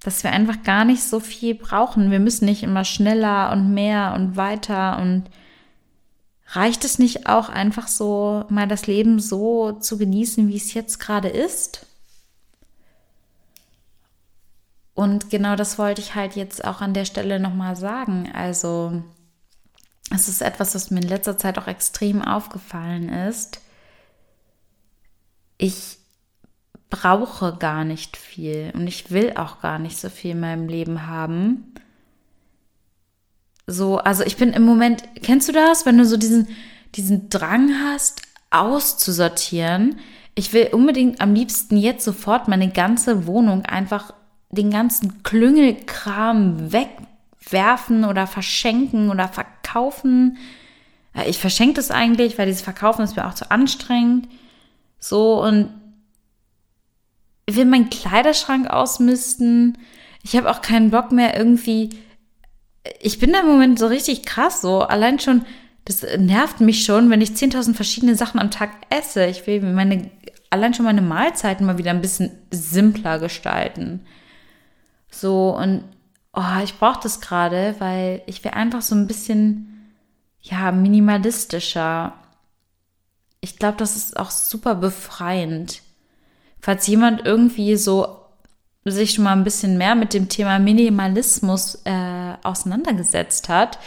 dass 0.00 0.22
wir 0.22 0.30
einfach 0.30 0.62
gar 0.62 0.84
nicht 0.84 1.02
so 1.02 1.20
viel 1.20 1.54
brauchen. 1.54 2.10
Wir 2.10 2.20
müssen 2.20 2.44
nicht 2.44 2.62
immer 2.62 2.84
schneller 2.84 3.50
und 3.52 3.74
mehr 3.74 4.12
und 4.14 4.36
weiter 4.36 4.98
und 5.00 5.24
reicht 6.50 6.84
es 6.84 6.98
nicht 6.98 7.28
auch 7.28 7.48
einfach 7.48 7.88
so, 7.88 8.44
mal 8.48 8.68
das 8.68 8.86
Leben 8.86 9.18
so 9.18 9.72
zu 9.72 9.98
genießen, 9.98 10.48
wie 10.48 10.56
es 10.56 10.74
jetzt 10.74 10.98
gerade 10.98 11.28
ist? 11.28 11.86
Und 14.94 15.30
genau 15.30 15.54
das 15.54 15.78
wollte 15.78 16.00
ich 16.00 16.14
halt 16.14 16.34
jetzt 16.34 16.64
auch 16.64 16.80
an 16.80 16.94
der 16.94 17.04
Stelle 17.04 17.38
nochmal 17.38 17.76
sagen. 17.76 18.32
Also, 18.34 19.02
es 20.10 20.28
ist 20.28 20.42
etwas, 20.42 20.74
was 20.74 20.90
mir 20.90 21.00
in 21.00 21.08
letzter 21.08 21.38
Zeit 21.38 21.58
auch 21.58 21.68
extrem 21.68 22.22
aufgefallen 22.22 23.08
ist. 23.08 23.60
Ich 25.58 25.98
brauche 26.90 27.56
gar 27.58 27.84
nicht 27.84 28.16
viel 28.16 28.72
und 28.74 28.86
ich 28.86 29.10
will 29.10 29.34
auch 29.36 29.60
gar 29.60 29.78
nicht 29.78 29.98
so 29.98 30.08
viel 30.08 30.30
in 30.30 30.40
meinem 30.40 30.68
Leben 30.68 31.06
haben. 31.06 31.74
So, 33.66 33.98
also 33.98 34.24
ich 34.24 34.36
bin 34.36 34.54
im 34.54 34.64
Moment, 34.64 35.04
kennst 35.22 35.48
du 35.48 35.52
das, 35.52 35.84
wenn 35.84 35.98
du 35.98 36.06
so 36.06 36.16
diesen, 36.16 36.48
diesen 36.94 37.28
Drang 37.28 37.70
hast, 37.84 38.22
auszusortieren? 38.50 39.98
Ich 40.34 40.52
will 40.54 40.68
unbedingt 40.72 41.20
am 41.20 41.34
liebsten 41.34 41.76
jetzt 41.76 42.04
sofort 42.04 42.48
meine 42.48 42.70
ganze 42.70 43.26
Wohnung 43.26 43.66
einfach 43.66 44.14
den 44.50 44.70
ganzen 44.70 45.22
Klüngelkram 45.22 46.72
wegwerfen 46.72 48.04
oder 48.04 48.26
verschenken 48.26 49.10
oder 49.10 49.28
verkaufen. 49.28 50.38
Ich 51.26 51.38
verschenke 51.38 51.74
das 51.74 51.90
eigentlich, 51.90 52.38
weil 52.38 52.46
dieses 52.46 52.62
Verkaufen 52.62 53.02
ist 53.02 53.16
mir 53.16 53.26
auch 53.26 53.34
zu 53.34 53.50
anstrengend. 53.50 54.28
So, 54.98 55.42
und 55.42 55.70
ich 57.46 57.56
will 57.56 57.64
meinen 57.64 57.90
Kleiderschrank 57.90 58.68
ausmisten. 58.68 59.78
Ich 60.22 60.36
habe 60.36 60.50
auch 60.50 60.60
keinen 60.60 60.90
Bock 60.90 61.12
mehr 61.12 61.36
irgendwie. 61.36 61.90
Ich 63.00 63.18
bin 63.18 63.32
da 63.32 63.40
im 63.40 63.46
Moment 63.46 63.78
so 63.78 63.86
richtig 63.86 64.24
krass, 64.24 64.60
so 64.60 64.82
allein 64.82 65.18
schon, 65.18 65.44
das 65.84 66.02
nervt 66.18 66.60
mich 66.60 66.84
schon, 66.84 67.08
wenn 67.10 67.20
ich 67.20 67.30
10.000 67.30 67.74
verschiedene 67.74 68.14
Sachen 68.14 68.38
am 68.38 68.50
Tag 68.50 68.70
esse. 68.90 69.24
Ich 69.26 69.46
will 69.46 69.62
meine, 69.62 70.10
allein 70.50 70.74
schon 70.74 70.84
meine 70.84 71.02
Mahlzeiten 71.02 71.66
mal 71.66 71.78
wieder 71.78 71.90
ein 71.90 72.02
bisschen 72.02 72.30
simpler 72.50 73.18
gestalten. 73.18 74.04
So, 75.10 75.56
und 75.56 75.84
oh, 76.34 76.62
ich 76.62 76.74
brauche 76.74 77.00
das 77.02 77.20
gerade, 77.20 77.76
weil 77.78 78.22
ich 78.26 78.44
will 78.44 78.52
einfach 78.52 78.82
so 78.82 78.94
ein 78.94 79.06
bisschen, 79.06 79.94
ja, 80.40 80.70
minimalistischer. 80.72 82.12
Ich 83.40 83.56
glaube, 83.56 83.78
das 83.78 83.96
ist 83.96 84.16
auch 84.16 84.30
super 84.30 84.74
befreiend 84.74 85.82
falls 86.60 86.86
jemand 86.86 87.24
irgendwie 87.24 87.76
so 87.76 88.16
sich 88.84 89.12
schon 89.12 89.24
mal 89.24 89.32
ein 89.32 89.44
bisschen 89.44 89.76
mehr 89.78 89.94
mit 89.94 90.14
dem 90.14 90.28
Thema 90.28 90.58
Minimalismus 90.58 91.82
äh, 91.84 92.34
auseinandergesetzt 92.42 93.48
hat, 93.48 93.78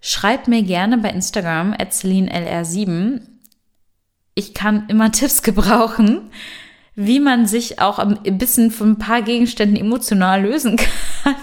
schreibt 0.00 0.48
mir 0.48 0.62
gerne 0.62 0.98
bei 0.98 1.10
Instagram 1.10 1.72
lr7. 1.72 3.20
Ich 4.34 4.54
kann 4.54 4.86
immer 4.88 5.12
Tipps 5.12 5.42
gebrauchen, 5.42 6.30
wie 6.94 7.20
man 7.20 7.46
sich 7.46 7.78
auch 7.80 7.98
ein 7.98 8.38
bisschen 8.38 8.70
von 8.70 8.92
ein 8.92 8.98
paar 8.98 9.22
Gegenständen 9.22 9.76
emotional 9.76 10.42
lösen 10.42 10.76
kann. 11.22 11.36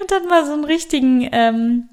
Und 0.00 0.10
dann 0.10 0.26
mal 0.26 0.44
so 0.46 0.54
einen 0.54 0.64
richtigen 0.64 1.28
ähm, 1.32 1.88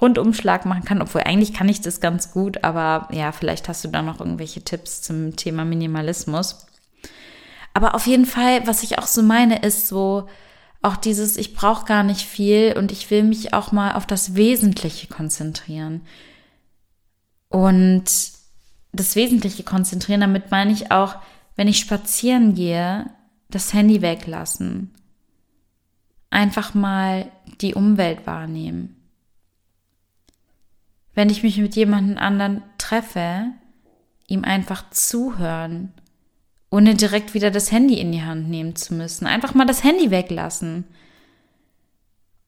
Rundumschlag 0.00 0.66
machen 0.66 0.84
kann. 0.84 1.02
Obwohl 1.02 1.22
eigentlich 1.22 1.54
kann 1.54 1.68
ich 1.68 1.80
das 1.80 2.00
ganz 2.00 2.32
gut, 2.32 2.64
aber 2.64 3.08
ja, 3.12 3.32
vielleicht 3.32 3.68
hast 3.68 3.84
du 3.84 3.88
da 3.88 4.02
noch 4.02 4.20
irgendwelche 4.20 4.62
Tipps 4.62 5.02
zum 5.02 5.36
Thema 5.36 5.64
Minimalismus. 5.64 6.66
Aber 7.72 7.94
auf 7.94 8.06
jeden 8.06 8.26
Fall, 8.26 8.66
was 8.66 8.82
ich 8.82 8.98
auch 8.98 9.06
so 9.06 9.22
meine, 9.22 9.60
ist 9.60 9.88
so 9.88 10.28
auch 10.82 10.96
dieses, 10.96 11.36
ich 11.36 11.54
brauche 11.54 11.86
gar 11.86 12.02
nicht 12.02 12.22
viel 12.22 12.74
und 12.76 12.92
ich 12.92 13.10
will 13.10 13.22
mich 13.22 13.54
auch 13.54 13.72
mal 13.72 13.92
auf 13.92 14.06
das 14.06 14.34
Wesentliche 14.34 15.08
konzentrieren. 15.08 16.02
Und 17.48 18.04
das 18.92 19.16
Wesentliche 19.16 19.62
konzentrieren, 19.62 20.20
damit 20.20 20.50
meine 20.50 20.72
ich 20.72 20.92
auch, 20.92 21.16
wenn 21.56 21.68
ich 21.68 21.78
spazieren 21.78 22.54
gehe, 22.54 23.10
das 23.48 23.72
Handy 23.72 24.02
weglassen. 24.02 24.92
Einfach 26.30 26.74
mal 26.74 27.30
die 27.60 27.74
Umwelt 27.74 28.26
wahrnehmen 28.26 29.03
wenn 31.14 31.30
ich 31.30 31.42
mich 31.42 31.58
mit 31.58 31.76
jemandem 31.76 32.18
anderen 32.18 32.62
treffe, 32.78 33.46
ihm 34.26 34.44
einfach 34.44 34.90
zuhören, 34.90 35.92
ohne 36.70 36.94
direkt 36.94 37.34
wieder 37.34 37.50
das 37.50 37.70
Handy 37.70 38.00
in 38.00 38.12
die 38.12 38.22
Hand 38.22 38.48
nehmen 38.48 38.74
zu 38.74 38.94
müssen. 38.94 39.26
Einfach 39.26 39.54
mal 39.54 39.66
das 39.66 39.84
Handy 39.84 40.10
weglassen. 40.10 40.84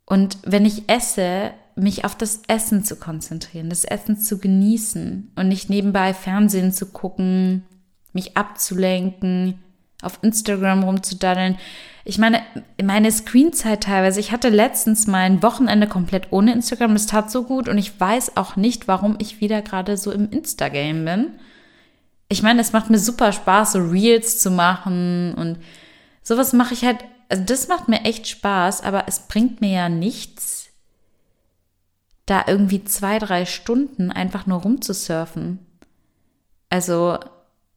Und 0.04 0.38
wenn 0.44 0.64
ich 0.64 0.88
esse, 0.88 1.52
mich 1.76 2.04
auf 2.04 2.16
das 2.16 2.42
Essen 2.48 2.84
zu 2.84 2.96
konzentrieren, 2.96 3.68
das 3.68 3.84
Essen 3.84 4.18
zu 4.18 4.38
genießen 4.38 5.32
und 5.36 5.48
nicht 5.48 5.68
nebenbei 5.68 6.14
Fernsehen 6.14 6.72
zu 6.72 6.86
gucken, 6.86 7.64
mich 8.12 8.36
abzulenken, 8.36 9.62
auf 10.06 10.18
Instagram 10.22 10.84
rumzudaddeln. 10.84 11.58
Ich 12.04 12.18
meine, 12.18 12.40
meine 12.82 13.10
Screenzeit 13.10 13.82
teilweise, 13.82 14.20
ich 14.20 14.32
hatte 14.32 14.48
letztens 14.48 15.06
mal 15.06 15.24
ein 15.24 15.42
Wochenende 15.42 15.88
komplett 15.88 16.28
ohne 16.30 16.52
Instagram, 16.52 16.94
das 16.94 17.06
tat 17.06 17.30
so 17.30 17.42
gut 17.42 17.68
und 17.68 17.78
ich 17.78 17.98
weiß 18.00 18.36
auch 18.36 18.56
nicht, 18.56 18.88
warum 18.88 19.16
ich 19.18 19.40
wieder 19.40 19.60
gerade 19.60 19.96
so 19.96 20.12
im 20.12 20.30
Instagame 20.30 21.04
bin. 21.04 21.32
Ich 22.28 22.42
meine, 22.42 22.60
es 22.60 22.72
macht 22.72 22.90
mir 22.90 22.98
super 22.98 23.32
Spaß, 23.32 23.72
so 23.72 23.80
Reels 23.80 24.40
zu 24.40 24.50
machen 24.50 25.34
und 25.34 25.58
sowas 26.22 26.52
mache 26.52 26.74
ich 26.74 26.84
halt, 26.84 26.98
also 27.28 27.42
das 27.44 27.68
macht 27.68 27.88
mir 27.88 28.04
echt 28.04 28.28
Spaß, 28.28 28.82
aber 28.82 29.04
es 29.08 29.20
bringt 29.20 29.60
mir 29.60 29.70
ja 29.70 29.88
nichts, 29.88 30.68
da 32.26 32.44
irgendwie 32.46 32.84
zwei, 32.84 33.18
drei 33.18 33.46
Stunden 33.46 34.10
einfach 34.10 34.46
nur 34.46 34.60
rumzusurfen. 34.60 35.60
Also, 36.68 37.18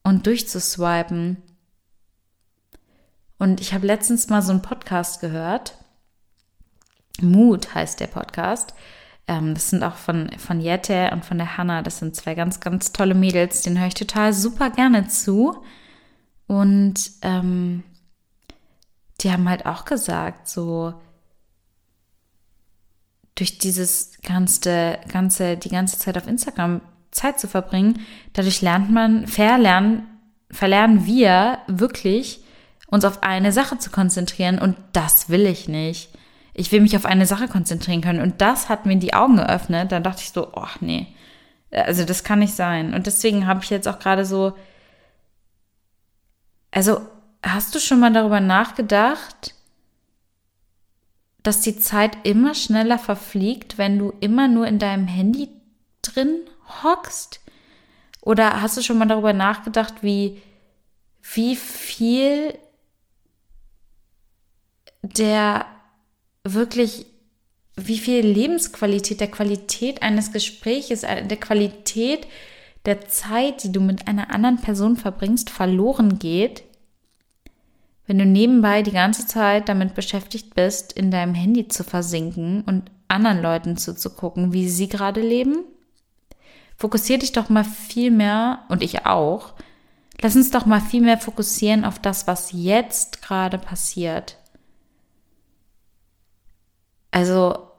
und 0.04 0.26
durchzuswipen. 0.26 1.38
Und 3.40 3.62
ich 3.62 3.74
habe 3.74 3.88
letztens 3.88 4.30
mal 4.30 4.42
so 4.42 4.52
einen 4.52 4.62
Podcast 4.62 5.22
gehört. 5.22 5.74
Mut 7.22 7.74
heißt 7.74 8.00
der 8.00 8.08
Podcast. 8.08 8.74
Ähm, 9.28 9.54
das 9.54 9.70
sind 9.70 9.84
auch 9.84 9.96
von, 9.96 10.30
von 10.38 10.60
Jette 10.60 11.10
und 11.12 11.26
von 11.26 11.38
der 11.38 11.58
Hanna. 11.58 11.82
Das 11.82 12.00
sind 12.00 12.16
zwei 12.16 12.36
ganz, 12.36 12.60
ganz 12.60 12.92
tolle 12.92 13.16
Mädels. 13.16 13.62
Den 13.62 13.80
höre 13.80 13.88
ich 13.88 13.94
total 13.94 14.34
super 14.34 14.70
gerne 14.70 15.08
zu. 15.08 15.64
Und 16.48 17.12
ähm, 17.22 17.84
die 19.22 19.32
haben 19.32 19.48
halt 19.50 19.66
auch 19.66 19.86
gesagt, 19.86 20.48
so 20.48 20.94
durch 23.36 23.58
dieses 23.58 24.20
ganze, 24.22 25.00
ganze, 25.08 25.56
die 25.56 25.70
ganze 25.70 25.98
Zeit 25.98 26.18
auf 26.18 26.28
Instagram 26.28 26.82
Zeit 27.12 27.40
zu 27.40 27.48
verbringen, 27.48 28.02
dadurch 28.34 28.62
lernt 28.62 28.92
man, 28.92 29.28
verlernen, 29.28 30.08
verlernen 30.52 31.06
wir 31.06 31.60
wirklich, 31.68 32.44
uns 32.90 33.06
auf 33.06 33.24
eine 33.24 33.52
Sache 33.52 33.78
zu 33.78 33.90
konzentrieren 33.92 34.60
und 34.60 34.78
das 34.94 35.30
will 35.30 35.46
ich 35.46 35.68
nicht. 35.68 36.10
Ich 36.54 36.72
will 36.72 36.82
mich 36.82 36.96
auf 36.96 37.06
eine 37.06 37.26
Sache 37.26 37.48
konzentrieren 37.48 38.02
können. 38.02 38.22
Und 38.22 38.42
das 38.42 38.68
hat 38.68 38.86
mir 38.86 38.98
die 38.98 39.14
Augen 39.14 39.38
geöffnet. 39.38 39.92
Dann 39.92 40.04
dachte 40.04 40.22
ich 40.24 40.32
so, 40.32 40.52
oh 40.54 40.68
nee, 40.82 41.08
also 41.72 42.04
das 42.04 42.24
kann 42.24 42.40
nicht 42.40 42.54
sein. 42.54 42.94
Und 42.94 43.08
deswegen 43.08 43.48
habe 43.48 43.64
ich 43.64 43.70
jetzt 43.70 43.88
auch 43.88 44.00
gerade 44.00 44.26
so, 44.26 44.54
also 46.72 47.02
hast 47.44 47.74
du 47.74 47.80
schon 47.80 48.00
mal 48.00 48.12
darüber 48.12 48.42
nachgedacht, 48.42 49.54
dass 51.44 51.62
die 51.62 51.80
Zeit 51.80 52.18
immer 52.24 52.54
schneller 52.54 53.00
verfliegt, 53.00 53.78
wenn 53.78 53.98
du 53.98 54.14
immer 54.20 54.48
nur 54.48 54.68
in 54.68 54.80
deinem 54.80 55.08
Handy 55.08 55.50
drin 56.02 56.42
hockst? 56.84 57.40
Oder 58.22 58.62
hast 58.62 58.76
du 58.76 58.82
schon 58.82 58.98
mal 58.98 59.08
darüber 59.08 59.34
nachgedacht, 59.34 59.96
wie, 60.02 60.42
wie 61.22 61.56
viel 61.56 62.54
der 65.02 65.66
wirklich, 66.44 67.06
wie 67.76 67.98
viel 67.98 68.26
Lebensqualität, 68.26 69.20
der 69.20 69.32
Qualität 69.32 70.02
eines 70.02 70.32
Gespräches, 70.32 71.04
äh, 71.04 71.26
der 71.26 71.38
Qualität 71.38 72.28
der 72.86 73.08
Zeit, 73.08 73.64
die 73.64 73.72
du 73.72 73.82
mit 73.82 74.08
einer 74.08 74.32
anderen 74.32 74.58
Person 74.58 74.96
verbringst, 74.96 75.50
verloren 75.50 76.18
geht, 76.20 76.64
wenn 78.10 78.18
du 78.18 78.26
nebenbei 78.26 78.82
die 78.82 78.92
ganze 78.92 79.28
Zeit 79.28 79.70
damit 79.70 79.94
beschäftigt 79.94 80.56
bist, 80.56 80.94
in 80.94 81.12
deinem 81.12 81.36
Handy 81.36 81.68
zu 81.68 81.84
versinken 81.84 82.64
und 82.64 82.90
anderen 83.08 83.40
Leuten 83.40 83.78
zuzugucken, 83.78 84.52
wie 84.52 84.68
sie 84.68 84.90
gerade 84.90 85.22
leben? 85.22 85.64
Fokussier 86.76 87.20
dich 87.20 87.34
doch 87.34 87.50
mal 87.50 87.64
viel 87.64 88.10
mehr, 88.10 88.64
und 88.70 88.82
ich 88.82 89.06
auch, 89.06 89.54
lass 90.22 90.36
uns 90.36 90.50
doch 90.50 90.66
mal 90.66 90.82
viel 90.82 91.02
mehr 91.02 91.20
fokussieren 91.20 91.86
auf 91.86 92.00
das, 92.00 92.26
was 92.26 92.50
jetzt 92.52 93.22
gerade 93.22 93.60
passiert. 93.60 94.39
Also 97.12 97.70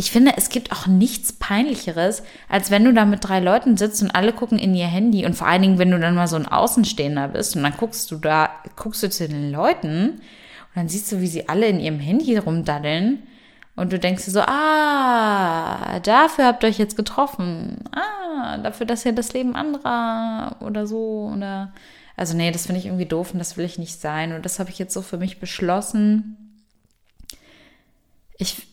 ich 0.00 0.12
finde, 0.12 0.34
es 0.36 0.48
gibt 0.48 0.70
auch 0.70 0.86
nichts 0.86 1.32
peinlicheres, 1.32 2.22
als 2.48 2.70
wenn 2.70 2.84
du 2.84 2.94
da 2.94 3.04
mit 3.04 3.24
drei 3.24 3.40
Leuten 3.40 3.76
sitzt 3.76 4.00
und 4.00 4.14
alle 4.14 4.32
gucken 4.32 4.56
in 4.56 4.72
ihr 4.76 4.86
Handy. 4.86 5.26
Und 5.26 5.34
vor 5.34 5.48
allen 5.48 5.60
Dingen, 5.60 5.78
wenn 5.78 5.90
du 5.90 5.98
dann 5.98 6.14
mal 6.14 6.28
so 6.28 6.36
ein 6.36 6.46
Außenstehender 6.46 7.26
bist 7.26 7.56
und 7.56 7.64
dann 7.64 7.76
guckst 7.76 8.08
du 8.12 8.16
da, 8.16 8.50
guckst 8.76 9.02
du 9.02 9.10
zu 9.10 9.26
den 9.26 9.50
Leuten 9.50 10.10
und 10.10 10.76
dann 10.76 10.88
siehst 10.88 11.10
du, 11.10 11.20
wie 11.20 11.26
sie 11.26 11.48
alle 11.48 11.66
in 11.66 11.80
ihrem 11.80 11.98
Handy 11.98 12.36
rumdaddeln. 12.36 13.24
Und 13.74 13.92
du 13.92 13.98
denkst 13.98 14.24
dir 14.24 14.30
so, 14.30 14.40
ah, 14.40 15.98
dafür 16.00 16.46
habt 16.46 16.62
ihr 16.62 16.68
euch 16.68 16.78
jetzt 16.78 16.96
getroffen, 16.96 17.84
ah, 17.92 18.58
dafür, 18.58 18.86
dass 18.86 19.04
ihr 19.04 19.12
das 19.12 19.32
Leben 19.32 19.56
anderer 19.56 20.56
oder 20.60 20.86
so 20.86 21.32
oder, 21.34 21.72
also 22.16 22.36
nee, 22.36 22.50
das 22.52 22.66
finde 22.66 22.80
ich 22.80 22.86
irgendwie 22.86 23.06
doof 23.06 23.32
und 23.32 23.40
das 23.40 23.56
will 23.56 23.64
ich 23.64 23.78
nicht 23.78 24.00
sein. 24.00 24.32
Und 24.32 24.44
das 24.44 24.60
habe 24.60 24.70
ich 24.70 24.78
jetzt 24.78 24.94
so 24.94 25.02
für 25.02 25.16
mich 25.16 25.40
beschlossen. 25.40 26.47
Ich 28.38 28.66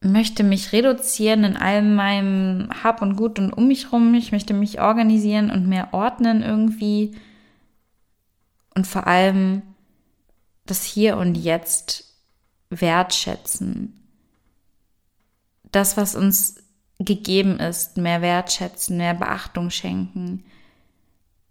möchte 0.00 0.42
mich 0.42 0.72
reduzieren 0.72 1.44
in 1.44 1.56
allem 1.56 1.94
meinem 1.94 2.68
Hab 2.82 3.02
und 3.02 3.16
Gut 3.16 3.38
und 3.38 3.52
um 3.52 3.68
mich 3.68 3.92
rum. 3.92 4.14
Ich 4.14 4.32
möchte 4.32 4.54
mich 4.54 4.80
organisieren 4.80 5.50
und 5.50 5.68
mehr 5.68 5.92
ordnen 5.92 6.42
irgendwie. 6.42 7.14
Und 8.74 8.86
vor 8.86 9.06
allem 9.06 9.62
das 10.64 10.84
Hier 10.84 11.16
und 11.16 11.34
Jetzt 11.34 12.14
wertschätzen. 12.70 13.92
Das, 15.70 15.96
was 15.96 16.14
uns 16.14 16.62
gegeben 16.98 17.58
ist, 17.58 17.98
mehr 17.98 18.22
wertschätzen, 18.22 18.96
mehr 18.96 19.14
Beachtung 19.14 19.70
schenken. 19.70 20.44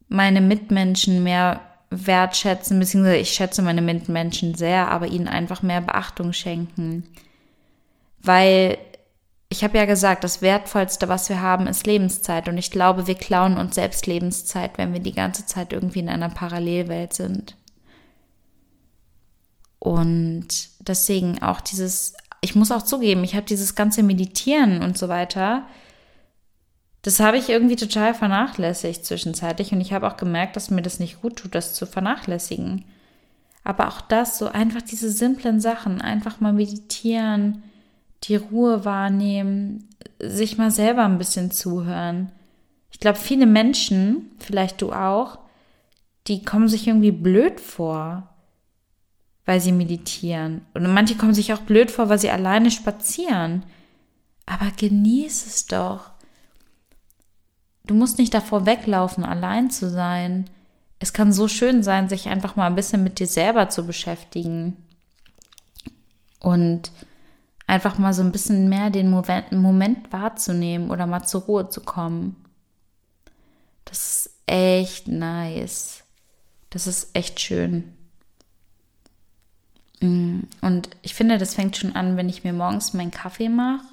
Meine 0.07 0.41
Mitmenschen 0.41 1.24
mehr 1.24 1.62
wertschätzen, 1.89 2.80
beziehungsweise 2.80 3.18
ich 3.18 3.32
schätze 3.32 3.62
meine 3.62 3.82
Mitmenschen 3.82 4.56
sehr, 4.56 4.89
aber 4.89 5.08
ihnen 5.08 5.27
einfach 5.27 5.62
mehr 5.62 5.82
Beachtung 5.82 6.34
schenken 6.34 7.04
weil 8.25 8.77
ich 9.50 9.63
habe 9.63 9.77
ja 9.77 9.86
gesagt, 9.86 10.24
das 10.24 10.42
Wertvollste, 10.42 11.08
was 11.08 11.30
wir 11.30 11.42
haben, 11.42 11.68
ist 11.68 11.86
Lebenszeit. 11.86 12.50
Und 12.50 12.58
ich 12.58 12.72
glaube, 12.72 13.08
wir 13.08 13.15
klauen 13.15 13.58
uns 13.58 13.75
selbst 13.75 14.08
Lebenszeit, 14.08 14.77
wenn 14.77 14.92
wir 14.92 15.00
die 15.00 15.13
ganze 15.13 15.46
Zeit 15.46 15.71
irgendwie 15.71 16.00
in 16.00 16.10
einer 16.10 16.30
Parallelwelt 16.30 17.13
sind. 17.13 17.56
Und 19.80 20.48
deswegen 20.80 21.41
auch 21.43 21.62
dieses, 21.62 22.15
ich 22.41 22.56
muss 22.56 22.71
auch 22.71 22.82
zugeben, 22.82 23.24
ich 23.24 23.36
habe 23.36 23.45
dieses 23.45 23.76
ganze 23.76 24.02
Meditieren 24.02 24.82
und 24.82 24.98
so 24.98 25.10
weiter, 25.10 25.67
das 27.06 27.20
habe 27.20 27.38
ich 27.38 27.50
irgendwie 27.50 27.76
total 27.76 28.15
vernachlässigt 28.15 29.06
zwischenzeitlich. 29.06 29.72
Und 29.72 29.80
ich 29.80 29.94
habe 29.94 30.08
auch 30.08 30.18
gemerkt, 30.18 30.56
dass 30.56 30.72
mir 30.72 30.82
das 30.82 31.00
nicht 31.00 31.22
gut 31.22 31.36
tut, 31.36 31.54
das 31.54 31.76
zu 31.76 31.86
vernachlässigen. 31.86 32.84
Aber 33.63 33.89
auch 33.89 34.02
das, 34.02 34.39
so 34.39 34.48
einfach 34.48 34.82
diese 34.82 35.12
simplen 35.12 35.62
Sachen, 35.62 36.02
einfach 36.02 36.39
mal 36.39 36.52
meditieren, 36.52 37.62
die 38.24 38.38
Ruhe 38.38 38.86
wahrnehmen, 38.86 39.88
sich 40.18 40.58
mal 40.58 40.72
selber 40.72 41.06
ein 41.06 41.20
bisschen 41.20 41.52
zuhören. 41.52 42.32
Ich 42.89 43.00
glaube, 43.00 43.20
viele 43.20 43.46
Menschen, 43.46 44.32
vielleicht 44.39 44.82
du 44.82 44.91
auch, 44.91 45.38
die 46.26 46.44
kommen 46.44 46.68
sich 46.68 46.88
irgendwie 46.88 47.12
blöd 47.12 47.60
vor, 47.60 48.34
weil 49.46 49.62
sie 49.62 49.74
meditieren. 49.74 50.62
Und 50.74 50.91
manche 50.91 51.13
kommen 51.13 51.36
sich 51.36 51.54
auch 51.54 51.62
blöd 51.62 51.91
vor, 51.91 52.10
weil 52.10 52.18
sie 52.18 52.32
alleine 52.32 52.72
spazieren. 52.72 53.62
Aber 54.48 54.72
genieß 54.76 55.46
es 55.46 55.68
doch. 55.68 56.14
Du 57.86 57.93
musst 57.93 58.17
nicht 58.17 58.34
davor 58.34 58.65
weglaufen, 58.65 59.24
allein 59.24 59.69
zu 59.69 59.89
sein. 59.89 60.50
Es 61.00 61.13
kann 61.13 61.32
so 61.32 61.48
schön 61.48 61.84
sein, 61.84 62.10
sich 62.10 62.30
einfach 62.30 62.56
mal 62.56 62.67
ein 62.67 62.76
bisschen 62.76 63.04
mit 63.04 63.19
dir 63.19 63.28
selber 63.28 63.69
zu 63.69 63.86
beschäftigen. 63.86 64.78
Und 66.39 66.91
einfach 67.67 67.98
mal 67.98 68.13
so 68.13 68.21
ein 68.21 68.32
bisschen 68.32 68.69
mehr 68.69 68.89
den 68.89 69.10
Moment, 69.10 70.12
wahrzunehmen 70.12 70.89
oder 70.89 71.06
mal 71.08 71.24
zur 71.24 71.41
Ruhe 71.41 71.69
zu 71.69 71.82
kommen. 71.82 72.36
Das 73.86 74.26
ist 74.26 74.30
echt 74.48 75.08
nice. 75.08 76.04
Das 76.69 76.88
ist 76.88 77.15
echt 77.15 77.39
schön. 77.39 77.93
Mm, 80.02 80.41
und 80.62 80.89
ich 81.02 81.13
finde, 81.15 81.38
das 81.38 81.56
fängt 81.56 81.78
schon 81.78 81.95
an, 81.95 82.17
wenn 82.17 82.30
ich 82.30 82.43
mir 82.43 82.54
morgens 82.54 82.93
meinen 82.93 83.12
Kaffee 83.12 83.50
mache. 83.50 83.86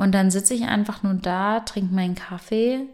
Und 0.00 0.12
dann 0.12 0.30
sitze 0.30 0.54
ich 0.54 0.62
einfach 0.62 1.02
nur 1.02 1.12
da, 1.12 1.60
trinke 1.60 1.94
meinen 1.94 2.14
Kaffee. 2.14 2.86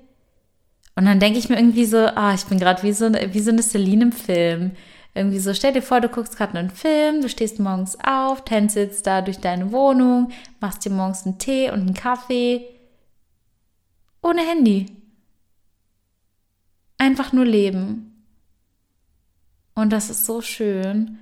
Und 0.97 1.05
dann 1.05 1.21
denke 1.21 1.39
ich 1.39 1.49
mir 1.49 1.55
irgendwie 1.55 1.85
so, 1.85 1.99
ah, 1.99 2.35
ich 2.35 2.47
bin 2.47 2.59
gerade 2.59 2.83
wie 2.83 2.93
so, 2.93 3.13
wie 3.13 3.39
so 3.39 3.53
eine 3.53 3.63
Celine 3.63 4.07
im 4.07 4.11
Film. 4.13 4.73
Irgendwie 5.15 5.39
so, 5.39 5.55
stell 5.55 5.73
dir 5.73 5.83
vor, 5.83 6.01
du 6.01 6.09
guckst 6.09 6.37
gerade 6.37 6.59
einen 6.59 6.69
Film, 6.69 7.23
du 7.23 7.29
stehst 7.29 7.61
morgens 7.61 7.97
auf, 8.03 8.45
tänzelst 8.45 9.07
da 9.07 9.23
durch 9.23 9.39
deine 9.39 9.71
Wohnung, 9.71 10.33
machst 10.59 10.85
dir 10.85 10.91
morgens 10.91 11.25
einen 11.25 11.39
Tee 11.39 11.71
und 11.71 11.83
einen 11.83 11.95
Kaffee. 11.95 12.65
Ohne 14.21 14.41
Handy. 14.41 14.87
Einfach 16.99 17.33
nur 17.33 17.45
leben. 17.45 18.25
Und 19.77 19.93
das 19.93 20.11
ist 20.11 20.27
so 20.27 20.41
schön. 20.41 21.21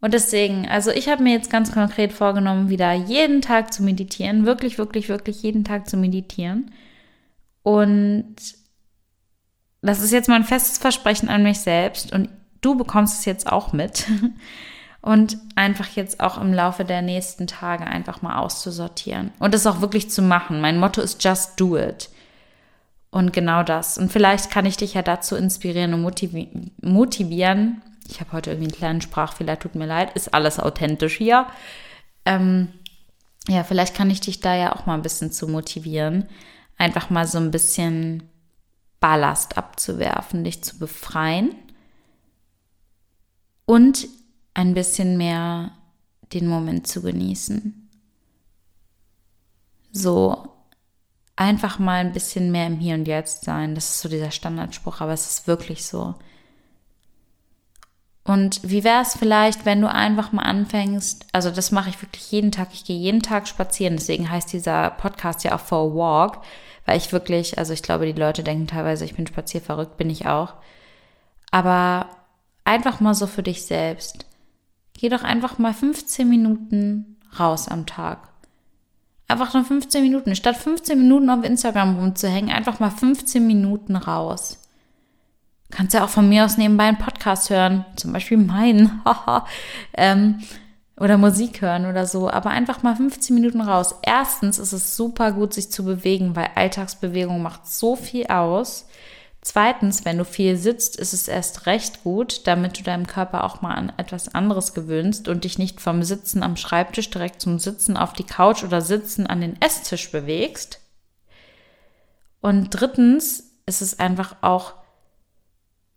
Und 0.00 0.14
deswegen, 0.14 0.66
also 0.68 0.90
ich 0.90 1.08
habe 1.08 1.22
mir 1.22 1.34
jetzt 1.34 1.50
ganz 1.50 1.72
konkret 1.72 2.12
vorgenommen, 2.12 2.70
wieder 2.70 2.92
jeden 2.92 3.42
Tag 3.42 3.72
zu 3.72 3.82
meditieren. 3.82 4.46
Wirklich, 4.46 4.78
wirklich, 4.78 5.08
wirklich 5.08 5.42
jeden 5.42 5.64
Tag 5.64 5.88
zu 5.88 5.96
meditieren. 5.96 6.70
Und 7.62 8.36
das 9.82 10.02
ist 10.02 10.12
jetzt 10.12 10.28
mein 10.28 10.44
festes 10.44 10.78
Versprechen 10.78 11.28
an 11.28 11.42
mich 11.42 11.60
selbst. 11.60 12.12
Und 12.12 12.30
du 12.62 12.76
bekommst 12.76 13.20
es 13.20 13.24
jetzt 13.24 13.46
auch 13.46 13.72
mit. 13.72 14.06
Und 15.02 15.38
einfach 15.54 15.88
jetzt 15.96 16.20
auch 16.20 16.38
im 16.38 16.52
Laufe 16.52 16.84
der 16.84 17.00
nächsten 17.00 17.46
Tage 17.46 17.86
einfach 17.86 18.20
mal 18.20 18.38
auszusortieren. 18.38 19.32
Und 19.38 19.54
es 19.54 19.66
auch 19.66 19.80
wirklich 19.80 20.10
zu 20.10 20.20
machen. 20.20 20.60
Mein 20.60 20.78
Motto 20.78 21.00
ist 21.00 21.24
just 21.24 21.58
do 21.58 21.78
it. 21.78 22.10
Und 23.10 23.32
genau 23.32 23.62
das. 23.62 23.96
Und 23.96 24.12
vielleicht 24.12 24.50
kann 24.50 24.66
ich 24.66 24.76
dich 24.76 24.94
ja 24.94 25.02
dazu 25.02 25.36
inspirieren 25.36 25.94
und 25.94 26.02
motivi 26.02 26.70
motivieren. 26.82 27.82
Ich 28.10 28.20
habe 28.20 28.32
heute 28.32 28.50
irgendwie 28.50 28.68
einen 28.68 28.76
kleinen 28.76 29.00
Sprachfehler, 29.00 29.58
tut 29.58 29.74
mir 29.74 29.86
leid. 29.86 30.14
Ist 30.16 30.34
alles 30.34 30.58
authentisch 30.58 31.16
hier. 31.16 31.46
Ähm, 32.24 32.68
ja, 33.48 33.64
vielleicht 33.64 33.94
kann 33.94 34.10
ich 34.10 34.20
dich 34.20 34.40
da 34.40 34.54
ja 34.54 34.74
auch 34.74 34.86
mal 34.86 34.94
ein 34.94 35.02
bisschen 35.02 35.32
zu 35.32 35.48
motivieren. 35.48 36.28
Einfach 36.76 37.10
mal 37.10 37.26
so 37.26 37.38
ein 37.38 37.50
bisschen 37.50 38.24
Ballast 38.98 39.56
abzuwerfen, 39.56 40.44
dich 40.44 40.62
zu 40.62 40.78
befreien 40.78 41.54
und 43.64 44.08
ein 44.52 44.74
bisschen 44.74 45.16
mehr 45.16 45.72
den 46.32 46.46
Moment 46.46 46.86
zu 46.86 47.02
genießen. 47.02 47.88
So 49.92 50.50
einfach 51.36 51.78
mal 51.78 52.00
ein 52.04 52.12
bisschen 52.12 52.52
mehr 52.52 52.66
im 52.66 52.78
Hier 52.78 52.94
und 52.94 53.06
Jetzt 53.06 53.44
sein. 53.44 53.74
Das 53.74 53.90
ist 53.90 54.00
so 54.00 54.08
dieser 54.08 54.30
Standardspruch, 54.30 55.00
aber 55.00 55.12
es 55.12 55.30
ist 55.30 55.46
wirklich 55.46 55.86
so. 55.86 56.14
Und 58.24 58.60
wie 58.62 58.84
wäre 58.84 59.02
es 59.02 59.16
vielleicht, 59.16 59.64
wenn 59.64 59.80
du 59.80 59.90
einfach 59.90 60.32
mal 60.32 60.42
anfängst, 60.42 61.26
also 61.32 61.50
das 61.50 61.72
mache 61.72 61.90
ich 61.90 62.02
wirklich 62.02 62.30
jeden 62.30 62.52
Tag, 62.52 62.68
ich 62.72 62.84
gehe 62.84 62.98
jeden 62.98 63.22
Tag 63.22 63.48
spazieren, 63.48 63.96
deswegen 63.96 64.30
heißt 64.30 64.52
dieser 64.52 64.90
Podcast 64.90 65.42
ja 65.42 65.54
auch 65.54 65.60
For 65.60 65.90
a 65.90 65.94
Walk, 65.94 66.42
weil 66.84 66.98
ich 66.98 67.12
wirklich, 67.12 67.58
also 67.58 67.72
ich 67.72 67.82
glaube, 67.82 68.06
die 68.06 68.18
Leute 68.18 68.42
denken 68.42 68.66
teilweise, 68.66 69.04
ich 69.04 69.14
bin 69.14 69.26
spazierverrückt, 69.26 69.96
bin 69.96 70.10
ich 70.10 70.26
auch. 70.26 70.54
Aber 71.50 72.08
einfach 72.64 73.00
mal 73.00 73.14
so 73.14 73.26
für 73.26 73.42
dich 73.42 73.64
selbst. 73.64 74.26
Geh 74.94 75.08
doch 75.08 75.22
einfach 75.22 75.58
mal 75.58 75.72
15 75.72 76.28
Minuten 76.28 77.16
raus 77.38 77.68
am 77.68 77.86
Tag. 77.86 78.28
Einfach 79.28 79.54
nur 79.54 79.64
15 79.64 80.02
Minuten. 80.02 80.34
Statt 80.34 80.56
15 80.56 80.98
Minuten 80.98 81.30
auf 81.30 81.44
Instagram 81.44 81.98
rumzuhängen, 81.98 82.50
einfach 82.50 82.80
mal 82.80 82.90
15 82.90 83.46
Minuten 83.46 83.96
raus. 83.96 84.58
Kannst 85.70 85.94
ja 85.94 86.04
auch 86.04 86.10
von 86.10 86.28
mir 86.28 86.44
aus 86.44 86.56
nebenbei 86.56 86.84
einen 86.84 86.98
Podcast 86.98 87.50
hören, 87.50 87.84
zum 87.96 88.12
Beispiel 88.12 88.38
meinen, 88.38 89.02
ähm, 89.96 90.40
oder 91.00 91.16
Musik 91.16 91.62
hören 91.62 91.86
oder 91.86 92.06
so, 92.06 92.30
aber 92.30 92.50
einfach 92.50 92.82
mal 92.82 92.94
15 92.94 93.34
Minuten 93.34 93.62
raus. 93.62 93.94
Erstens 94.02 94.58
ist 94.58 94.72
es 94.72 94.96
super 94.96 95.32
gut, 95.32 95.54
sich 95.54 95.70
zu 95.70 95.82
bewegen, 95.82 96.36
weil 96.36 96.50
Alltagsbewegung 96.54 97.40
macht 97.40 97.66
so 97.66 97.96
viel 97.96 98.26
aus. 98.26 98.86
Zweitens, 99.40 100.04
wenn 100.04 100.18
du 100.18 100.26
viel 100.26 100.58
sitzt, 100.58 100.96
ist 100.96 101.14
es 101.14 101.26
erst 101.26 101.64
recht 101.64 102.04
gut, 102.04 102.46
damit 102.46 102.78
du 102.78 102.82
deinem 102.82 103.06
Körper 103.06 103.44
auch 103.44 103.62
mal 103.62 103.74
an 103.74 103.90
etwas 103.96 104.34
anderes 104.34 104.74
gewöhnst 104.74 105.28
und 105.28 105.44
dich 105.44 105.58
nicht 105.58 105.80
vom 105.80 106.02
Sitzen 106.02 106.42
am 106.42 106.56
Schreibtisch 106.56 107.08
direkt 107.08 107.40
zum 107.40 107.58
Sitzen 107.58 107.96
auf 107.96 108.12
die 108.12 108.24
Couch 108.24 108.62
oder 108.62 108.82
Sitzen 108.82 109.26
an 109.26 109.40
den 109.40 109.60
Esstisch 109.62 110.12
bewegst. 110.12 110.80
Und 112.42 112.68
drittens 112.70 113.54
ist 113.64 113.80
es 113.80 113.98
einfach 113.98 114.36
auch 114.42 114.74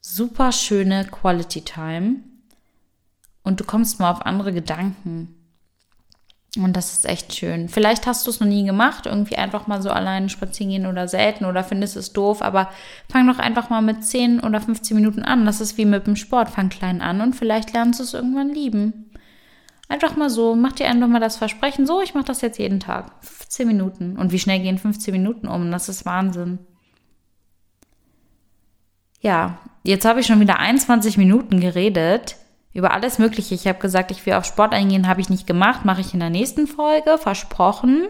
super 0.03 0.51
schöne 0.51 1.05
Quality 1.05 1.61
Time 1.61 2.17
und 3.43 3.59
du 3.59 3.63
kommst 3.63 3.99
mal 3.99 4.11
auf 4.11 4.25
andere 4.25 4.53
Gedanken. 4.53 5.35
Und 6.55 6.77
das 6.77 6.93
ist 6.93 7.05
echt 7.05 7.33
schön. 7.33 7.67
Vielleicht 7.67 8.05
hast 8.05 8.27
du 8.27 8.29
es 8.29 8.39
noch 8.39 8.47
nie 8.47 8.63
gemacht, 8.63 9.07
irgendwie 9.07 9.37
einfach 9.37 9.65
mal 9.65 9.81
so 9.81 9.89
alleine 9.89 10.29
spazieren 10.29 10.69
gehen 10.69 10.85
oder 10.85 11.07
selten 11.07 11.45
oder 11.45 11.63
findest 11.63 11.95
es 11.95 12.13
doof, 12.13 12.43
aber 12.43 12.69
fang 13.11 13.25
doch 13.25 13.39
einfach 13.39 13.71
mal 13.71 13.81
mit 13.81 14.05
10 14.05 14.41
oder 14.41 14.61
15 14.61 14.95
Minuten 14.95 15.23
an. 15.23 15.47
Das 15.47 15.61
ist 15.61 15.79
wie 15.79 15.85
mit 15.85 16.05
dem 16.05 16.15
Sport. 16.15 16.49
Fang 16.49 16.69
klein 16.69 17.01
an 17.01 17.21
und 17.21 17.35
vielleicht 17.35 17.73
lernst 17.73 17.99
du 17.99 18.03
es 18.03 18.13
irgendwann 18.13 18.49
lieben. 18.49 19.09
Einfach 19.89 20.15
mal 20.15 20.29
so, 20.29 20.53
mach 20.53 20.73
dir 20.73 20.87
einfach 20.87 21.07
mal 21.07 21.19
das 21.19 21.37
Versprechen, 21.37 21.87
so, 21.87 22.01
ich 22.01 22.13
mache 22.13 22.25
das 22.25 22.41
jetzt 22.41 22.59
jeden 22.59 22.79
Tag. 22.79 23.11
15 23.21 23.67
Minuten. 23.67 24.17
Und 24.17 24.31
wie 24.31 24.39
schnell 24.39 24.59
gehen 24.59 24.77
15 24.77 25.11
Minuten 25.11 25.47
um? 25.47 25.71
Das 25.71 25.89
ist 25.89 26.05
Wahnsinn. 26.05 26.59
Ja, 29.23 29.57
jetzt 29.83 30.05
habe 30.05 30.19
ich 30.19 30.27
schon 30.27 30.41
wieder 30.41 30.59
21 30.59 31.17
Minuten 31.17 31.61
geredet 31.61 32.35
über 32.73 32.91
alles 32.91 33.19
Mögliche. 33.19 33.55
Ich 33.55 33.67
habe 33.67 33.79
gesagt, 33.79 34.11
ich 34.11 34.25
will 34.25 34.33
auf 34.33 34.45
Sport 34.45 34.73
eingehen, 34.73 35.07
habe 35.07 35.21
ich 35.21 35.29
nicht 35.29 35.47
gemacht, 35.47 35.85
mache 35.85 36.01
ich 36.01 36.13
in 36.13 36.19
der 36.19 36.29
nächsten 36.29 36.67
Folge, 36.67 37.17
versprochen. 37.17 38.07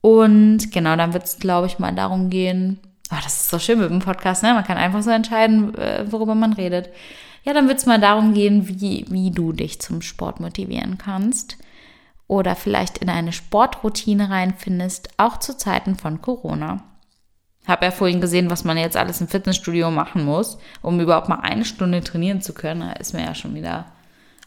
Und 0.00 0.70
genau, 0.70 0.94
dann 0.94 1.14
wird 1.14 1.24
es, 1.24 1.38
glaube 1.38 1.66
ich, 1.66 1.80
mal 1.80 1.92
darum 1.92 2.30
gehen. 2.30 2.78
Oh, 3.10 3.16
das 3.24 3.40
ist 3.40 3.50
so 3.50 3.58
schön 3.58 3.80
mit 3.80 3.90
dem 3.90 3.98
Podcast, 3.98 4.42
ne? 4.44 4.54
Man 4.54 4.64
kann 4.64 4.76
einfach 4.76 5.02
so 5.02 5.10
entscheiden, 5.10 5.74
äh, 5.74 6.04
worüber 6.12 6.36
man 6.36 6.52
redet. 6.52 6.90
Ja, 7.42 7.52
dann 7.52 7.66
wird 7.66 7.78
es 7.78 7.86
mal 7.86 7.98
darum 7.98 8.34
gehen, 8.34 8.68
wie, 8.68 9.04
wie 9.08 9.32
du 9.32 9.52
dich 9.52 9.80
zum 9.80 10.02
Sport 10.02 10.38
motivieren 10.38 10.98
kannst. 10.98 11.56
Oder 12.28 12.54
vielleicht 12.54 12.98
in 12.98 13.08
eine 13.08 13.32
Sportroutine 13.32 14.30
reinfindest, 14.30 15.08
auch 15.16 15.38
zu 15.38 15.56
Zeiten 15.56 15.96
von 15.96 16.22
Corona. 16.22 16.84
Habe 17.68 17.84
ja 17.84 17.90
vorhin 17.92 18.20
gesehen, 18.20 18.50
was 18.50 18.64
man 18.64 18.76
jetzt 18.78 18.96
alles 18.96 19.20
im 19.20 19.28
Fitnessstudio 19.28 19.90
machen 19.90 20.24
muss, 20.24 20.58
um 20.82 20.98
überhaupt 20.98 21.28
mal 21.28 21.40
eine 21.40 21.64
Stunde 21.64 22.02
trainieren 22.02 22.40
zu 22.40 22.54
können. 22.54 22.80
Da 22.80 22.92
ist 22.92 23.12
mir 23.12 23.24
ja 23.24 23.34
schon 23.34 23.54
wieder, 23.54 23.86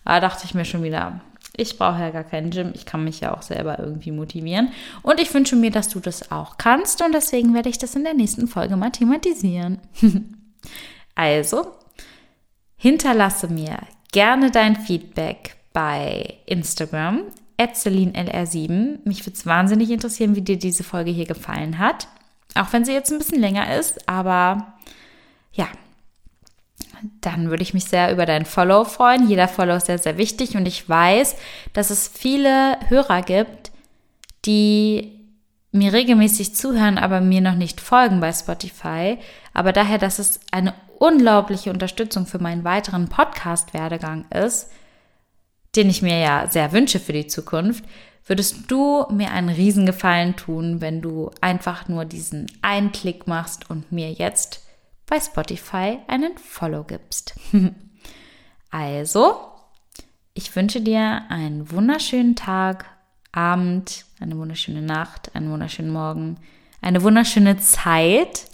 da 0.04 0.20
dachte 0.20 0.46
ich 0.46 0.54
mir 0.54 0.66
schon 0.66 0.84
wieder, 0.84 1.22
ich 1.56 1.78
brauche 1.78 2.00
ja 2.00 2.10
gar 2.10 2.24
keinen 2.24 2.50
Gym. 2.50 2.72
Ich 2.74 2.86
kann 2.86 3.04
mich 3.04 3.20
ja 3.20 3.34
auch 3.36 3.42
selber 3.42 3.80
irgendwie 3.80 4.12
motivieren. 4.12 4.70
Und 5.04 5.20
ich 5.20 5.34
wünsche 5.34 5.56
mir, 5.56 5.72
dass 5.72 5.90
du 5.90 6.00
das 6.00 6.32
auch 6.32 6.58
kannst. 6.58 7.02
Und 7.04 7.14
deswegen 7.14 7.54
werde 7.54 7.70
ich 7.70 7.78
das 7.78 7.96
in 7.96 8.04
der 8.04 8.14
nächsten 8.14 8.48
Folge 8.48 8.76
mal 8.76 8.92
thematisieren. 8.92 9.80
also, 11.16 11.74
hinterlasse 12.78 13.48
mir 13.48 13.80
gerne 14.12 14.50
dein 14.50 14.76
Feedback 14.76 15.58
bei 15.74 16.36
Instagram, 16.46 17.24
celinlr7. 17.60 19.00
Mich 19.04 19.26
würde 19.26 19.38
es 19.38 19.46
wahnsinnig 19.46 19.92
interessieren, 19.92 20.36
wie 20.36 20.42
dir 20.42 20.58
diese 20.58 20.84
Folge 20.84 21.12
hier 21.12 21.28
gefallen 21.28 21.78
hat. 21.78 22.08
Auch 22.56 22.72
wenn 22.74 22.86
sie 22.86 22.94
jetzt 22.94 23.12
ein 23.12 23.18
bisschen 23.18 23.40
länger 23.40 23.78
ist, 23.78 24.08
aber 24.10 24.74
ja, 25.54 25.68
dann 27.22 27.50
würde 27.50 27.64
ich 27.64 27.74
mich 27.74 27.86
sehr 27.86 28.12
über 28.12 28.26
dein 28.26 28.46
Follow 28.46 28.84
freuen. 28.84 29.28
Jeder 29.28 29.48
Follow 29.48 29.76
ist 29.76 29.88
sehr, 29.88 29.98
sehr 29.98 30.18
wichtig 30.18 30.56
und 30.56 30.68
ich 30.68 30.88
weiß, 30.88 31.36
dass 31.74 31.90
es 31.90 32.08
viele 32.08 32.78
Hörer 32.90 33.22
gibt, 33.22 33.72
die 34.46 35.20
mir 35.72 35.94
regelmäßig 35.94 36.56
zuhören, 36.56 36.98
aber 36.98 37.22
mir 37.22 37.42
noch 37.42 37.56
nicht 37.56 37.80
folgen 37.80 38.20
bei 38.20 38.34
Spotify. 38.34 39.18
Aber 39.54 39.72
daher, 39.72 39.98
dass 39.98 40.20
es 40.20 40.40
eine 40.52 40.74
unglaubliche 41.00 41.72
Unterstützung 41.72 42.26
für 42.26 42.40
meinen 42.40 42.64
weiteren 42.64 43.08
Podcast-Werdegang 43.08 44.26
ist, 44.30 44.70
den 45.76 45.90
ich 45.90 46.02
mir 46.02 46.20
ja 46.20 46.48
sehr 46.50 46.74
wünsche 46.74 47.00
für 47.00 47.14
die 47.14 47.28
Zukunft, 47.28 47.84
würdest 48.26 48.70
du 48.70 49.06
mir 49.10 49.32
einen 49.32 49.50
Riesengefallen 49.50 50.36
tun, 50.36 50.82
wenn 50.82 51.02
du 51.02 51.32
einfach 51.42 51.88
nur 51.88 52.06
diesen 52.06 52.48
einen 52.62 52.92
Klick 52.92 53.28
machst 53.28 53.70
und 53.70 53.92
mir 53.92 54.12
jetzt 54.12 54.66
bei 55.08 55.20
Spotify 55.20 56.00
einen 56.08 56.38
Follow 56.38 56.84
gibst. 56.84 57.36
also, 58.72 59.38
ich 60.34 60.56
wünsche 60.56 60.82
dir 60.82 61.24
einen 61.30 61.72
wunderschönen 61.72 62.36
Tag, 62.36 62.86
Abend, 63.34 64.06
eine 64.20 64.38
wunderschöne 64.38 64.82
Nacht, 64.82 65.36
einen 65.36 65.52
wunderschönen 65.52 65.92
Morgen, 65.92 66.38
eine 66.82 67.02
wunderschöne 67.04 67.58
Zeit 67.58 68.46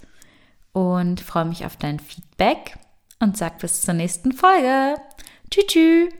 und 0.72 1.20
freue 1.20 1.44
mich 1.44 1.64
auf 1.64 1.76
dein 1.76 1.98
Feedback 1.98 2.78
und 3.20 3.36
sag 3.36 3.58
bis 3.58 3.82
zur 3.82 3.94
nächsten 3.94 4.32
Folge. 4.32 4.96
Tschüss. 5.50 6.12